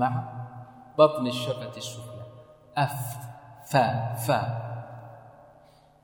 maca 0.00 0.22
baطni 0.98 1.28
الshafati 1.34 1.78
الsufla 1.84 2.24
af 2.84 2.96
fa 3.70 3.84
fa 4.26 4.38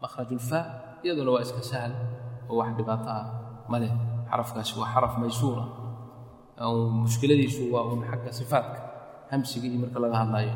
mahrajulfa 0.03 0.59
iyaduna 1.05 1.31
waa 1.35 1.43
iska 1.47 1.63
sahal 1.71 1.93
oo 2.51 2.57
wax 2.61 2.71
dhibaato 2.79 3.09
ah. 3.19 3.25
Maleh 3.71 3.93
xarafkaasi 4.31 4.73
waa 4.81 4.89
xaraf 4.95 5.15
maysuura. 5.23 5.65
Mushkiladiisu 7.05 7.63
waa 7.73 7.85
un 7.93 8.03
xagga 8.11 8.33
sifaatka 8.33 8.81
hamsiga 9.31 9.67
iyo 9.69 9.79
marka 9.87 9.99
laga 10.03 10.17
hadlayo. 10.23 10.55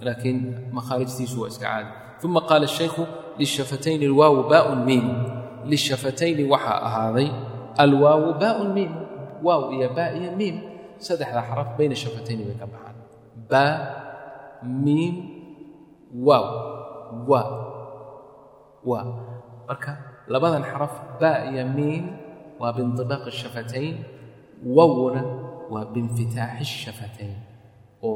Laakiin 0.00 0.38
makhaarijtiisu 0.72 1.36
waa 1.42 1.48
iska 1.52 1.66
caadi. 1.68 1.90
Uma 2.24 2.40
qaala 2.48 2.66
shaykhu 2.66 3.02
lishafatayni 3.38 4.04
alwaawu 4.10 4.48
baaun 4.50 4.80
miim 4.88 5.06
lishafatayni 5.70 6.42
waxaa 6.52 6.80
ahaaday 6.88 7.28
alwaawu 7.76 8.34
baaun 8.40 8.68
miim 8.76 8.92
waaw 9.44 9.62
iyo 9.76 9.88
baa 9.96 10.10
iyo 10.18 10.30
miim 10.40 10.56
saddexda 11.06 11.42
xaraf 11.48 11.68
bayna 11.78 11.94
shafatayni 12.02 12.42
bay 12.48 12.56
ka 12.60 12.66
baxaan. 12.72 12.96
Baa 13.50 13.74
miim 14.84 15.14
waaw 16.26 16.46
waa 17.28 17.46
waa 18.89 19.03
marka 19.69 19.91
labadan 20.33 20.63
xaraf 20.71 20.93
baa 21.21 21.37
iyo 21.51 21.63
miim 21.77 22.05
waa 22.61 22.71
biinطibaaqi 22.75 23.27
الshafatayn 23.33 23.95
wawna 24.77 25.21
waa 25.73 25.85
biinfitaaxi 25.93 26.61
الshafatayn 26.67 27.35
oo 28.07 28.13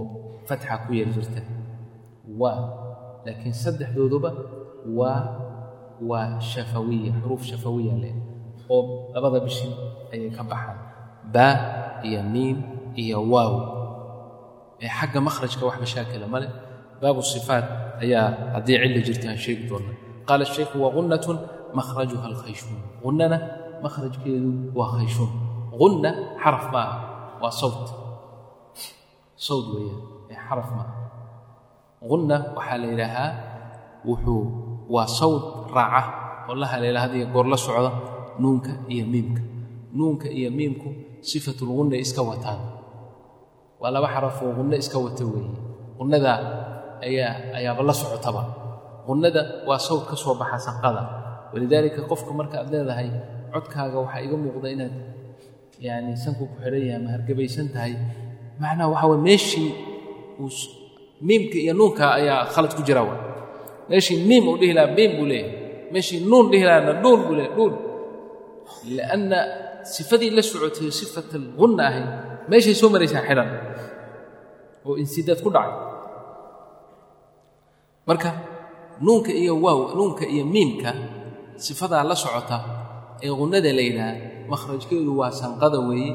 fatxa 0.48 0.76
ku 0.88 0.92
yar 1.00 1.10
jirta 1.16 1.42
waa 2.42 2.60
laakiin 3.26 3.56
saddexdooduba 3.64 4.30
waa 5.00 5.22
waa 6.10 6.40
shafawiya 6.52 7.12
xuruuf 7.22 7.44
shafawiya 7.52 7.96
leh 8.04 8.16
oo 8.76 8.82
labada 9.14 9.40
bishin 9.46 9.72
ayay 10.14 10.30
ka 10.38 10.44
baxaan 10.52 10.78
baa 11.36 11.56
iyo 12.08 12.22
miim 12.34 12.58
iyo 13.04 13.18
waaw 13.34 13.54
ee 14.84 14.92
xagga 15.00 15.20
makhrajka 15.28 15.64
wax 15.68 15.76
mashaakila 15.84 16.28
ma 16.34 16.38
leh 16.44 16.52
baabu 17.02 17.22
sifaat 17.34 17.66
ayaa 18.04 18.28
haddii 18.56 18.78
cilli 18.84 19.02
jirta 19.08 19.26
aan 19.32 19.40
sheegi 19.46 19.64
doonna 19.72 19.94
qaala 20.29 20.45
shaykhu 20.55 20.77
wagunnatun 20.85 21.37
makhrajuha 21.79 22.25
alkhayshuun 22.31 22.79
gunnana 23.05 23.37
makhrajkeedu 23.85 24.51
waa 24.79 24.91
khayshuun 24.97 25.31
gunna 25.81 26.11
xaraf 26.43 26.65
maaha 26.75 26.97
waa 27.43 27.53
sawt 27.61 27.87
sawt 29.47 29.67
weeyaan 29.75 30.01
ee 30.33 30.39
xaraf 30.49 30.69
maaha 30.77 30.95
gunna 32.11 32.37
waxaa 32.57 32.79
la 32.83 32.87
yidhaahaa 32.93 33.31
wuxuu 34.09 34.43
waa 34.95 35.07
sawd 35.19 35.43
raaca 35.77 36.03
oo 36.49 36.55
la 36.63 36.67
haleela 36.73 37.01
hadiga 37.05 37.27
goor 37.35 37.47
la 37.53 37.59
socda 37.67 37.91
nuunka 38.43 38.73
iyo 38.93 39.05
miimka 39.13 39.43
nuunka 39.99 40.27
iyo 40.39 40.51
miimku 40.59 40.89
sifatulgunna 41.29 41.97
iska 42.05 42.23
wataan 42.31 42.61
waa 43.81 43.91
laba 43.95 44.09
xarafoo 44.15 44.51
gunno 44.59 44.75
iska 44.83 44.99
wata 45.05 45.25
weeye 45.33 45.51
gunnada 45.99 46.33
ayaa 47.07 47.33
ayaaba 47.59 47.83
la 47.89 47.95
socotaba 48.01 48.43
gunnada 49.09 49.43
waa 49.69 49.81
sawd 49.87 50.03
ka 50.11 50.17
soo 50.23 50.35
baxa 50.41 50.59
sanqada. 50.69 51.03
Walidaalika 51.53 52.01
qofka 52.11 52.31
marka 52.39 52.55
aad 52.61 52.69
leedahay 52.75 53.09
codkaaga 53.53 53.97
waxaa 54.05 54.21
iga 54.27 54.37
muuqda 54.45 54.69
inaad 54.75 54.95
yani 55.87 56.13
sanku 56.23 56.45
ku 56.51 56.55
xidhan 56.63 56.83
yahay 56.85 56.97
ama 57.01 57.09
hargabaysan 57.17 57.67
tahay. 57.75 57.93
Macnaha 58.63 58.89
waxaa 58.93 59.09
weye 59.13 59.23
meeshii 59.29 59.71
miimka 61.27 61.57
iyo 61.65 61.73
nuunka 61.79 62.05
ayaa 62.19 62.41
khalad 62.53 62.73
ku 62.77 62.83
jira 62.89 63.03
wa. 63.09 63.15
Meeshii 63.91 64.19
miim 64.29 64.45
uu 64.51 64.57
dhihi 64.61 64.73
lahaa 64.79 64.93
miim 64.99 65.11
buu 65.19 65.27
leeyahay. 65.33 65.53
Meeshii 65.93 66.21
nuun 66.31 66.47
dhihi 66.53 66.65
lahaana 66.69 66.93
dhuun 67.03 67.21
buu 67.27 67.35
leeyahay 67.39 67.57
dhuun 67.59 67.75
lianna 68.97 69.39
sifadii 69.95 70.31
la 70.37 70.43
socotay 70.51 70.91
sifat 71.01 71.29
algunna 71.41 71.83
ahayd 71.91 72.09
meeshay 72.51 72.75
soo 72.81 72.89
maraysaa 72.95 73.23
xidhan 73.29 73.49
oo 74.87 74.95
insidaad 75.03 75.41
ku 75.45 75.49
dhacay. 75.57 75.73
Marka 78.09 78.31
nuunka 79.05 79.31
iyo 79.43 79.53
waaw 79.65 79.81
nuunka 79.99 80.25
iyo 80.35 80.45
miimka 80.55 80.91
sifadaa 81.65 82.03
la 82.11 82.15
socota 82.25 82.57
ee 83.25 83.31
gunnada 83.39 83.71
la 83.79 83.83
yidhaha 83.89 84.13
makhrajkeedu 84.53 85.11
waa 85.21 85.31
sanqada 85.41 85.79
weeye 85.89 86.13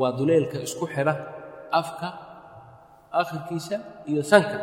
waa 0.00 0.12
duleelka 0.18 0.56
isku 0.66 0.84
xidha 0.94 1.12
afka 1.80 2.08
akhirkiisa 3.20 3.76
iyo 4.10 4.22
sanka 4.30 4.56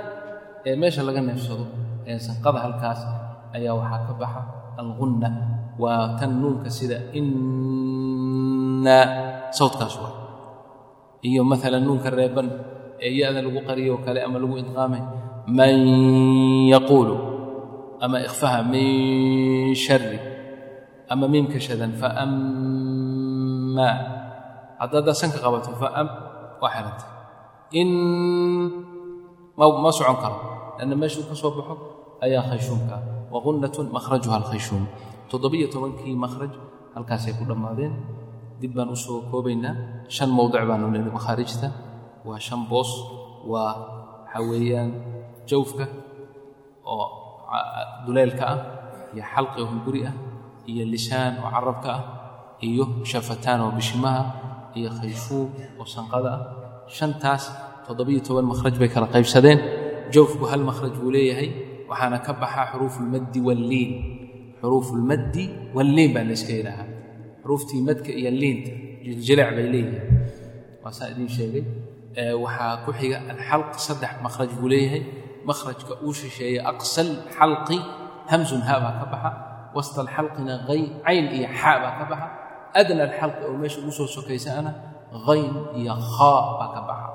ee 0.68 0.76
meesha 0.82 1.02
laga 1.08 1.22
neefsado 1.28 1.66
ee 2.10 2.20
sanqada 2.28 2.60
halkaas 2.66 3.02
ayaa 3.56 3.74
waxaa 3.80 4.02
ka 4.10 4.14
baxa 4.22 4.42
algunna 4.82 5.30
waa 5.84 6.18
tan 6.20 6.32
nuunka 6.42 6.70
sida 6.78 6.98
inna 7.20 8.98
sawdkaas 9.58 9.96
waa. 10.02 10.14
Iyo 11.30 11.42
maalan 11.50 11.84
nuunka 11.88 12.10
reeban 12.18 12.48
ee 13.06 13.12
ya-da 13.20 13.40
lagu 13.46 13.60
qariyo 13.68 13.96
kale 14.06 14.20
ama 14.28 14.38
lagu 14.42 14.56
idqaamay 14.62 15.02
man 15.58 15.74
yaquulu 16.74 17.16
ama 18.04 18.18
ikhfaha 18.28 18.60
min 18.74 19.72
shari 19.86 20.20
ama 21.12 21.26
miimka 21.32 21.60
shadan 21.66 21.92
faammaa 22.02 23.96
haddaaddaa 24.82 25.16
sanka 25.22 25.38
qabato 25.46 25.72
faam 25.82 26.08
waa 26.62 26.72
xirantay 26.76 27.10
in 27.80 27.90
ma 29.58 29.90
socon 29.98 30.18
karo 30.24 30.38
lanna 30.78 30.96
meeshuu 31.02 31.24
ka 31.30 31.36
soo 31.42 31.52
baxo 31.58 31.74
ayaa 32.26 32.44
khayshuumka 32.50 32.96
waqunnatun 33.34 33.86
makhrajuha 33.96 34.36
alkhayshuum 34.42 34.84
toddobiyo 35.32 35.68
tobankii 35.74 36.16
makhraj 36.26 36.52
halkaasay 36.96 37.34
ku 37.38 37.44
dhammaadeen 37.50 37.94
dib 38.62 38.72
baan 38.78 38.90
u 38.96 38.98
soo 39.06 39.18
koobaynaa 39.32 39.76
shan 40.16 40.30
mowdic 40.38 40.64
baanu 40.70 40.86
nidhi 40.94 41.12
makhaarijta 41.18 41.68
waa 42.28 42.40
shan 42.48 42.62
boos 42.72 42.92
waa 43.52 43.72
waxaa 44.24 44.44
weeyaan 44.50 44.90
jawfka 45.50 45.86
oo 46.94 47.06
duleelka 48.06 48.44
ah 48.54 48.60
iyo 49.14 49.24
xalqi 49.34 49.58
oo 49.64 49.68
hunguri 49.72 50.02
ah 50.10 50.16
iyo 50.72 50.84
lisaan 50.94 51.34
oo 51.44 51.50
carabka 51.56 51.90
ah 51.98 52.02
iyo 52.68 52.84
shafataan 53.12 53.60
oo 53.66 53.72
bishimaha 53.78 54.22
iyo 54.80 54.90
khayshuum 55.00 55.48
oo 55.80 55.86
sanqada 55.96 56.30
ah. 56.38 56.42
Shantaas 56.98 57.44
toddobiyo 57.88 58.20
toban 58.28 58.46
makhraj 58.52 58.76
bay 58.82 58.90
kala 58.94 59.08
qaybsadeen. 59.14 59.60
Jawfku 60.14 60.44
hal 60.52 60.62
makhraj 60.70 60.94
buu 61.00 61.12
leeyahay 61.16 61.50
waxaana 61.90 62.18
ka 62.26 62.32
baxaa 62.42 62.66
xuruufulmaddi 62.72 63.40
walliin 63.48 63.92
xuruufulmaddi 64.60 65.44
walliin 65.76 66.12
baa 66.16 66.26
layska 66.30 66.52
yidhaahaa. 66.60 66.88
Xuruuftii 67.42 67.82
madka 67.88 68.12
iyo 68.20 68.32
liinta 68.42 68.72
jiljilic 69.06 69.50
bay 69.58 69.66
leeyihiin. 69.74 70.04
Waa 70.84 70.92
saa 70.98 71.08
idiin 71.14 71.32
sheegay. 71.38 71.64
Waxaa 72.44 72.74
ku 72.86 72.90
xiga 73.00 73.18
alxalq 73.34 73.70
saddex 73.88 74.14
makhraj 74.26 74.50
buu 74.60 74.70
leeyahay 74.74 75.02
makhrajka 75.50 75.94
uu 76.06 76.14
shisheeye 76.20 76.60
aqsal 76.72 77.10
xalqi 77.38 77.78
hamsun 78.32 78.62
haa 78.68 78.80
baa 78.84 78.94
ka 79.02 79.06
baxa 79.14 79.32
wasta 79.76 79.98
alxalqina 80.06 80.54
cayn 81.06 81.26
iyo 81.38 81.48
xaa 81.62 81.76
baa 81.84 81.94
ka 82.00 82.06
baxa 82.12 82.28
adna 82.80 83.02
alxalqi 83.10 83.42
oo 83.50 83.56
meesha 83.62 83.78
ugu 83.82 83.92
soo 84.00 84.08
sokaysaana 84.18 84.72
hayn 85.28 85.54
iyo 85.80 85.94
khaa 86.16 86.42
baa 86.60 86.70
ka 86.76 86.82
baxa 86.90 87.10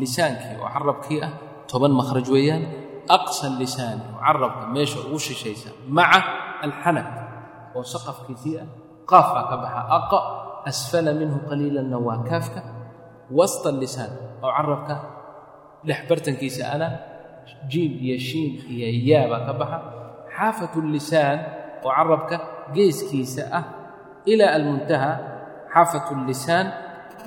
lisaankii 0.00 0.54
oo 0.62 0.68
carabkii 0.74 1.20
ah 1.26 1.32
toban 1.70 1.92
makhraj 2.00 2.26
weeyaan 2.34 2.64
aqsa 3.16 3.46
lisaani 3.60 4.02
oo 4.14 4.18
carabka 4.26 4.64
meesha 4.74 4.98
ugu 5.06 5.18
shishaysa 5.26 5.70
maca 5.96 6.20
alxanak 6.66 7.08
oo 7.76 7.82
saqafkiisii 7.92 8.54
ah 8.62 8.66
qaaf 9.10 9.26
baa 9.36 9.44
ka 9.50 9.56
baxa 9.62 9.80
aqa 9.98 10.18
asfala 10.70 11.10
minhu 11.20 11.38
qaliilanna 11.48 11.96
waa 12.06 12.18
kaafka 12.28 12.60
wasta 13.38 13.68
lisaan 13.82 14.12
oo 14.44 14.50
carabka 14.56 14.94
dhex 15.86 16.00
bartankiisa 16.10 16.62
ana 16.74 16.88
jiim 17.70 17.92
iyo 18.04 18.16
shiin 18.18 18.52
iyo 18.72 18.88
yaa 19.10 19.38
ka 19.46 19.52
baxa. 19.60 19.78
Xaafatu 20.36 20.78
lisaan 20.94 21.38
oo 21.84 21.90
carabka 21.96 22.36
geeskiisa 22.74 23.42
ah 23.58 23.64
ilaa 24.26 24.52
almuntaha 24.58 25.12
xaafatu 25.72 26.12
lisaan 26.28 26.66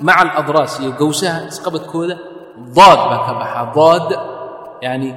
maca 0.06 0.20
aladraas 0.36 0.72
iyo 0.82 0.90
gowsaha 1.00 1.38
isqabadkooda 1.50 2.16
daad 2.76 3.00
baa 3.10 3.20
ka 3.26 3.32
baxa. 3.40 3.60
Daad 3.76 4.08
yacni 4.84 5.10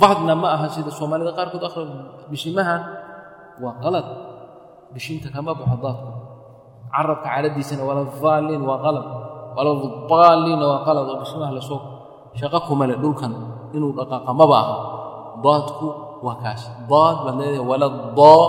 daadna 0.00 0.32
ma 0.42 0.48
aha 0.56 0.66
sida 0.74 0.90
soomaalida 0.98 1.32
qaarkood 1.38 1.64
akhra 1.68 1.82
bishimahan 2.30 2.82
waa 3.62 3.74
qalad. 3.82 4.06
Bishinta 4.94 5.28
kama 5.34 5.52
baxo 5.58 5.76
daadku. 5.84 6.10
Carabka 6.92 7.28
caradiisana 7.28 7.82
wala 7.88 8.02
daaliin 8.08 8.62
waa 8.68 8.80
qalad. 8.86 9.06
Wala 9.56 9.70
daaliina 10.10 10.64
waa 10.72 10.80
qalad. 10.86 11.04
Oo 11.12 11.18
bishimaha 11.24 11.52
la 11.56 11.62
soo 11.68 11.80
shaqo 12.38 12.58
kumale 12.68 12.94
dhulkan 13.02 13.32
inuu 13.76 13.92
dhaqaaqa 13.98 14.30
maba 14.40 14.56
aha 14.62 14.76
daadku 15.44 15.86
waa 16.26 16.36
kaas. 16.42 16.62
Daad 16.90 17.16
baad 17.24 17.34
leedahay 17.40 17.62
wala 17.70 17.86
daa 18.18 18.44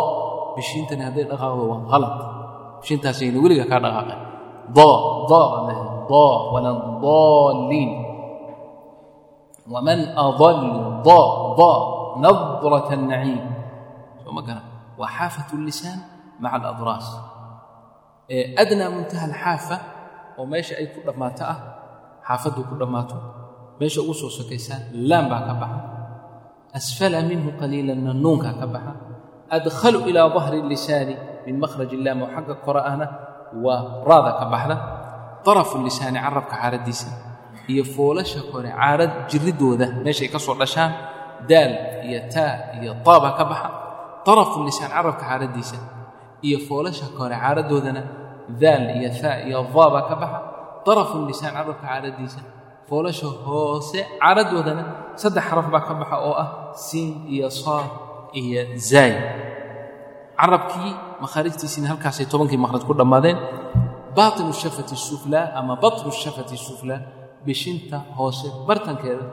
bishiintani 0.56 1.04
hadday 1.08 1.26
dhaqaaqdo 1.32 1.64
waa 1.72 1.82
halad 1.94 2.14
bishiintaasayna 2.82 3.38
weliga 3.44 3.66
kaa 3.72 3.80
dhaqaaqay. 3.86 4.18
Daa 4.78 4.98
daa 5.32 5.46
baad 5.54 5.64
leedahay. 5.70 5.98
Daa 6.12 6.36
wala 6.54 6.72
daalliin 7.06 7.92
waman 9.74 10.00
adallu 10.26 10.74
daa 11.08 11.28
daa 11.60 11.78
nadrata 12.24 12.96
naciim. 13.10 13.44
Soo 14.26 14.32
ma 14.38 14.42
gara. 14.48 14.62
Waa 15.00 15.10
xaafat 15.18 15.50
اllisaan 15.58 16.00
maca 16.42 16.56
aladraas. 16.60 17.08
Adnaa 18.62 18.90
muntaha 18.96 19.26
alxaafa 19.30 19.78
oo 20.40 20.46
meesha 20.52 20.74
ay 20.82 20.88
ku 20.94 21.00
dhammaato 21.08 21.44
ah 21.54 21.58
xaafaddu 22.28 22.62
ku 22.70 22.76
dhammaato 22.82 23.18
meesha 23.80 24.00
ugu 24.04 24.14
soo 24.22 24.30
sokaysaan 24.38 24.82
laam 25.10 25.26
baa 25.32 25.42
ka 25.48 25.54
baxa. 25.62 25.80
Asfala 26.78 27.20
minhu 27.30 27.50
qaliilanna 27.60 28.12
nuunkaa 28.24 28.54
ka 28.62 28.68
baxa. 28.74 28.94
Adkhalu 29.56 30.00
ilaa 30.10 30.30
dahri 30.36 30.60
lisaani 30.72 31.16
min 31.46 31.56
makhraj 31.64 31.90
illaam 31.98 32.20
oo 32.26 32.30
xagga 32.36 32.56
kore 32.66 32.82
ahna 32.90 33.06
waa 33.66 33.82
raada 34.10 34.32
ka 34.40 34.46
baxda. 34.54 34.76
Darafu 35.46 35.76
lisaani 35.88 36.20
carabka 36.26 36.56
caaradiisa. 36.62 37.08
Iyo 37.72 37.84
foolasha 37.94 38.42
kore 38.52 38.70
caarad 38.80 39.12
jirridooda 39.30 39.86
meeshay 40.06 40.30
ka 40.34 40.40
soo 40.46 40.56
dhashaan 40.62 40.92
daal 41.50 41.72
iyo 42.08 42.20
taa 42.34 42.54
iyo 42.82 42.92
taabaa 43.06 43.34
ka 43.40 43.44
baxa. 43.52 43.70
Darafu 44.26 44.58
lisaan 44.68 44.92
carabka 44.96 45.24
caaradiisa. 45.26 45.78
Iyo 46.48 46.58
foolasha 46.68 47.06
kore 47.18 47.36
caaradoodana 47.44 48.02
daal 48.62 48.84
iyo 49.00 49.10
taa 49.22 49.38
iyo 49.48 49.58
daabaa 49.74 50.04
ka 50.10 50.16
baxa. 50.22 50.40
Darafu 50.86 51.16
lisaan 51.30 51.54
carabka 51.58 51.82
caaradiisa 51.88 52.42
foolasha 52.90 53.28
hoose 53.46 54.00
caaradoodana 54.22 54.84
saddex 55.22 55.44
xaraf 55.50 55.68
baa 55.74 55.84
ka 55.88 55.94
baxa 56.02 56.18
oo 56.28 56.34
ah 56.44 56.50
siin 56.86 57.10
iyo 57.34 57.48
saad 57.62 57.90
iyo 58.42 58.62
zaay. 58.90 59.14
Carabkii 60.40 60.92
makhaarijtiisiina 61.24 61.88
halkaasay 61.92 62.26
tobankii 62.32 62.58
makhraj 62.64 62.84
ku 62.88 62.94
dhammaadeen. 63.00 63.38
Baatinu 64.16 64.54
shafati 64.62 64.96
suflaa 65.08 65.46
ama 65.60 65.74
batnu 65.84 66.12
shafati 66.22 66.56
suflaa 66.68 67.02
bishinta 67.46 67.98
hoose 68.18 68.48
bartankeeda 68.68 69.26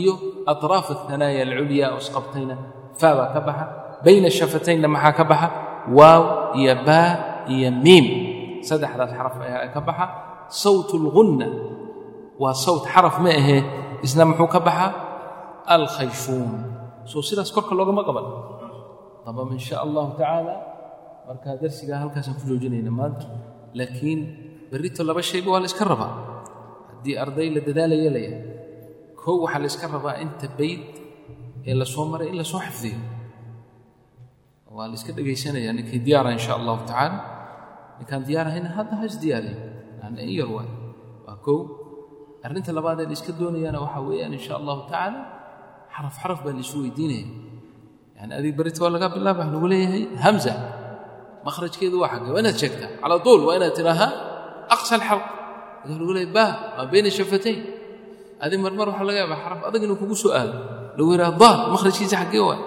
iyo 0.00 0.12
atraaf 0.52 0.86
athanaaya 0.94 1.42
alculyaa 1.48 1.90
oo 1.96 2.00
isqabtayna 2.04 2.54
faa 3.00 3.14
baa 3.18 3.28
ka 3.34 3.40
baxa. 3.48 3.64
Bayna 4.04 4.28
shafataynna 4.38 4.88
maxaa 4.94 5.12
ka 5.18 5.24
baxa? 5.30 5.48
Waaw 5.98 6.22
iyo 6.60 6.74
baa 6.88 7.08
iyo 7.54 7.68
miim. 7.84 8.06
Saddexdaas 8.68 9.10
xaraf 9.16 9.34
ayaa 9.46 9.68
ka 9.74 9.80
baxa. 9.88 10.06
Sawt 10.62 10.90
alghunna 10.98 11.46
waa 12.40 12.54
sawt 12.64 12.84
xaraf 12.92 13.16
ma 13.24 13.30
ahee 13.40 13.60
isna 14.06 14.24
muxuu 14.30 14.48
ka 14.54 14.60
baxaa 14.66 14.90
alkhayshuum 15.74 16.50
soo 17.10 17.22
sidaas 17.28 17.50
korka 17.56 17.72
loogama 17.78 18.02
qaban. 18.08 18.26
Dabam 19.24 19.52
in 19.52 19.60
sha 19.60 19.76
allahu 19.84 20.16
tacaala. 20.18 20.54
Markaa 21.28 21.54
darsigaa 21.62 21.98
halkaasaan 22.02 22.36
ku 22.40 22.44
joojinayna 22.50 22.90
maanta. 23.00 23.26
Laakiin 23.78 24.20
berrito 24.70 25.04
laba 25.04 25.22
shayba 25.30 25.48
waa 25.52 25.62
la 25.64 25.68
iska 25.70 25.84
rabaa. 25.92 26.12
Haddii 26.90 27.16
arday 27.24 27.48
la 27.56 27.60
dadaalaya 27.68 28.10
kow 29.20 29.36
waxaa 29.44 29.60
la 29.64 29.68
iska 29.72 29.86
rabaa 29.96 30.16
inta 30.24 30.48
bayd 30.58 30.80
ee 31.68 31.74
la 31.80 31.84
maray 32.12 32.28
in 32.32 32.36
la 32.40 32.44
xifdiyo. 32.44 32.98
Waa 34.76 34.86
la 34.90 34.94
iska 34.98 35.12
dhegaysanaya 35.16 35.72
ninkii 35.76 36.00
diyaara 36.06 36.30
insha 36.38 36.52
allahu 36.58 36.80
tacaala. 36.88 37.18
Ninkaan 37.98 38.22
diyaarahayna 38.28 38.70
hadda 38.78 38.94
ha 39.00 39.04
isdiyaariyo 39.10 39.58
yani 40.00 40.18
in 40.24 40.30
yar 40.40 40.48
waay 40.56 40.70
waa 41.26 41.36
kow 41.44 41.79
arrinta 42.44 42.70
labaad 42.78 42.98
ee 43.00 43.08
la 43.10 43.14
iska 43.18 43.32
doonayana 43.40 43.78
waxaa 43.84 44.02
weeyaan 44.08 44.32
insha 44.38 44.52
allahu 44.60 44.80
tacaala 44.90 45.20
xaraf 45.94 46.14
xaraf 46.22 46.38
baa 46.44 46.54
la 46.58 46.64
weydiinaya. 46.82 47.26
Yani 48.16 48.32
adig 48.38 48.52
berita 48.58 48.78
waa 48.84 48.92
laga 48.96 49.08
bilaaba 49.14 49.42
lagu 49.54 49.66
leeyahay. 49.72 50.02
Hamza 50.24 50.54
makhrajkeedu 51.46 51.96
waa 52.02 52.10
xagge 52.12 52.30
waa 52.34 52.40
inaad 52.42 52.56
sheegtaa 52.62 52.90
calaa 53.02 53.20
duul 53.26 53.40
waa 53.48 53.56
inaad 53.58 53.74
tidhaahaa 53.78 54.12
aqsa 54.74 54.92
alxalq. 54.98 55.24
Adaa 55.84 55.96
lagu 56.00 56.12
leeyahay 56.16 56.34
waa 56.76 56.86
bayna 56.92 57.10
shafatayn 57.18 57.58
adi 58.44 58.54
marmar 58.64 58.86
waxaa 58.90 59.06
laga 59.08 59.18
yaabaa 59.22 59.40
xaraf 59.44 59.60
adag 59.68 59.82
inuu 59.86 59.98
kugu 60.02 60.16
soo 60.22 60.32
aado. 60.38 60.54
Lagu 60.98 61.08
yidhaha 61.14 61.32
daad 61.42 61.58
makhrajkiisa 61.74 62.16
xaggee 62.22 62.44
waay 62.48 62.60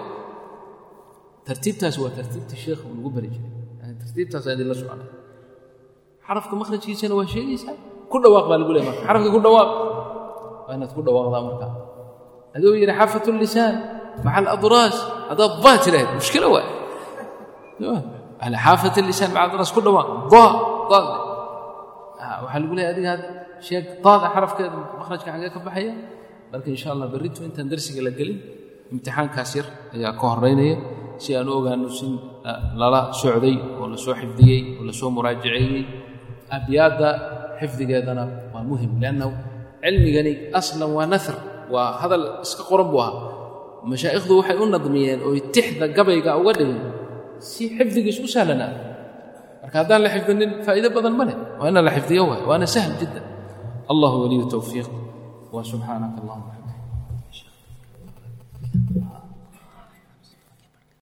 tartiibtaas 1.48 1.96
waa 2.02 2.12
tartiibta 2.18 2.54
sheekha 2.64 2.84
uu 2.88 2.94
nagu 2.98 3.10
bari 3.16 3.28
jiray. 3.34 3.52
Yani 3.80 3.94
tartiibtaas 4.02 4.44
aan 4.46 4.54
idinla 4.56 4.74
soconay 4.80 5.08
xarafka 6.26 6.54
makhrajkiisana 6.62 7.14
waa 7.18 7.28
sheegaysaa 7.34 7.76
ku 8.14 8.18
dhawaaq 8.24 8.46
baa 8.50 8.58
lagu 8.62 8.72
leey 8.76 8.84
marka. 8.88 9.02
Xarafkii 9.06 9.32
ku 9.36 9.40
dhawaaq 9.46 9.70
waa 10.66 10.74
inaad 10.76 10.92
ku 10.96 11.02
dhawaaqdaa 11.06 11.42
marka 11.48 11.66
aduu 12.56 12.72
yidhi 12.80 12.94
xafat 13.00 13.24
اlisaan 13.32 13.74
maca 14.24 14.38
aladraas 14.40 14.96
haddaad 15.30 15.52
daa 15.64 15.76
tirahayd 15.84 16.10
mushkilo 16.18 16.48
waa 16.56 16.66
xaafat 18.64 18.96
lisaan 19.08 19.30
maca 19.34 19.44
adraas 19.48 19.70
ku 19.76 19.80
dhawaaq 19.86 20.08
da 20.32 20.44
daad 20.90 21.06
ah, 22.22 22.36
waxaa 22.44 22.60
lagu 22.62 22.74
leeya 22.78 22.90
adiga 22.94 23.08
hadda 23.14 23.28
sheeg 23.66 23.84
daada 24.04 24.26
xarafkeeda 24.34 24.76
makhrajka 25.00 25.28
xagee 25.34 25.50
ka 25.54 25.60
baxaya 25.66 25.92
marka 26.52 26.68
insha 26.74 26.88
allah 26.94 27.06
berritu 27.14 27.40
intaan 27.48 27.66
darsiga 27.72 28.00
la 28.06 28.12
gelin 28.18 28.38
imtixaankaas 28.92 29.50
yar 29.58 29.66
ayaa 29.94 30.12
ka 30.20 30.26
horaynaya 30.32 30.76
si 31.22 31.30
aan 31.36 31.48
u 31.50 31.52
ogaano 31.60 31.88
si 31.98 32.06
ah, 32.48 32.58
lala 32.80 33.00
socday 33.20 33.56
oo 33.80 33.86
la 33.92 33.98
soo 34.04 34.14
xifdiyey 34.20 34.60
oo 34.78 34.84
la 34.88 34.92
soo 34.98 35.10
muraajaceeyey 35.16 35.84
abyaadda 36.56 37.10
xifdigeedana 37.60 38.24
waa 38.54 38.64
muhiim 38.70 38.92
liannahu 39.02 39.32
cilmigani 39.84 40.32
aslan 40.58 40.90
waa 40.96 41.06
nasr 41.14 41.36
waa 41.74 41.88
hadal 42.02 42.24
iska 42.44 42.62
qoran 42.70 42.88
buu 42.92 43.00
ahaa. 43.04 43.22
Mashaa'ikhdu 43.90 44.32
waxay 44.40 44.56
u 44.62 44.66
nadmiyeen 44.74 45.20
oo 45.26 45.32
tixda 45.54 45.86
gabayga 45.96 46.30
uga 46.40 46.52
dhigeen 46.58 46.80
si 47.50 47.62
xifdigiis 47.76 48.18
u 48.24 48.28
sahlanaa. 48.34 48.72
Marka 49.62 49.76
haddaan 49.84 50.00
la 50.04 50.08
xifdinin 50.14 50.50
faa'iido 50.66 50.88
badan 50.96 51.14
ma 51.18 51.24
leh. 51.28 51.36
Waa 51.60 51.68
ina 51.72 51.80
la 51.86 51.90
xifdiyo 51.96 52.22
waay 52.30 52.42
waana 52.48 52.66
sahl 52.76 52.92
jiddan 53.00 53.24
allahu 53.92 54.16
waliyu 54.24 54.44
towfiiq 54.54 54.88
wa 55.54 55.60
subxaanaka 55.70 56.16
allahuma 56.22 56.53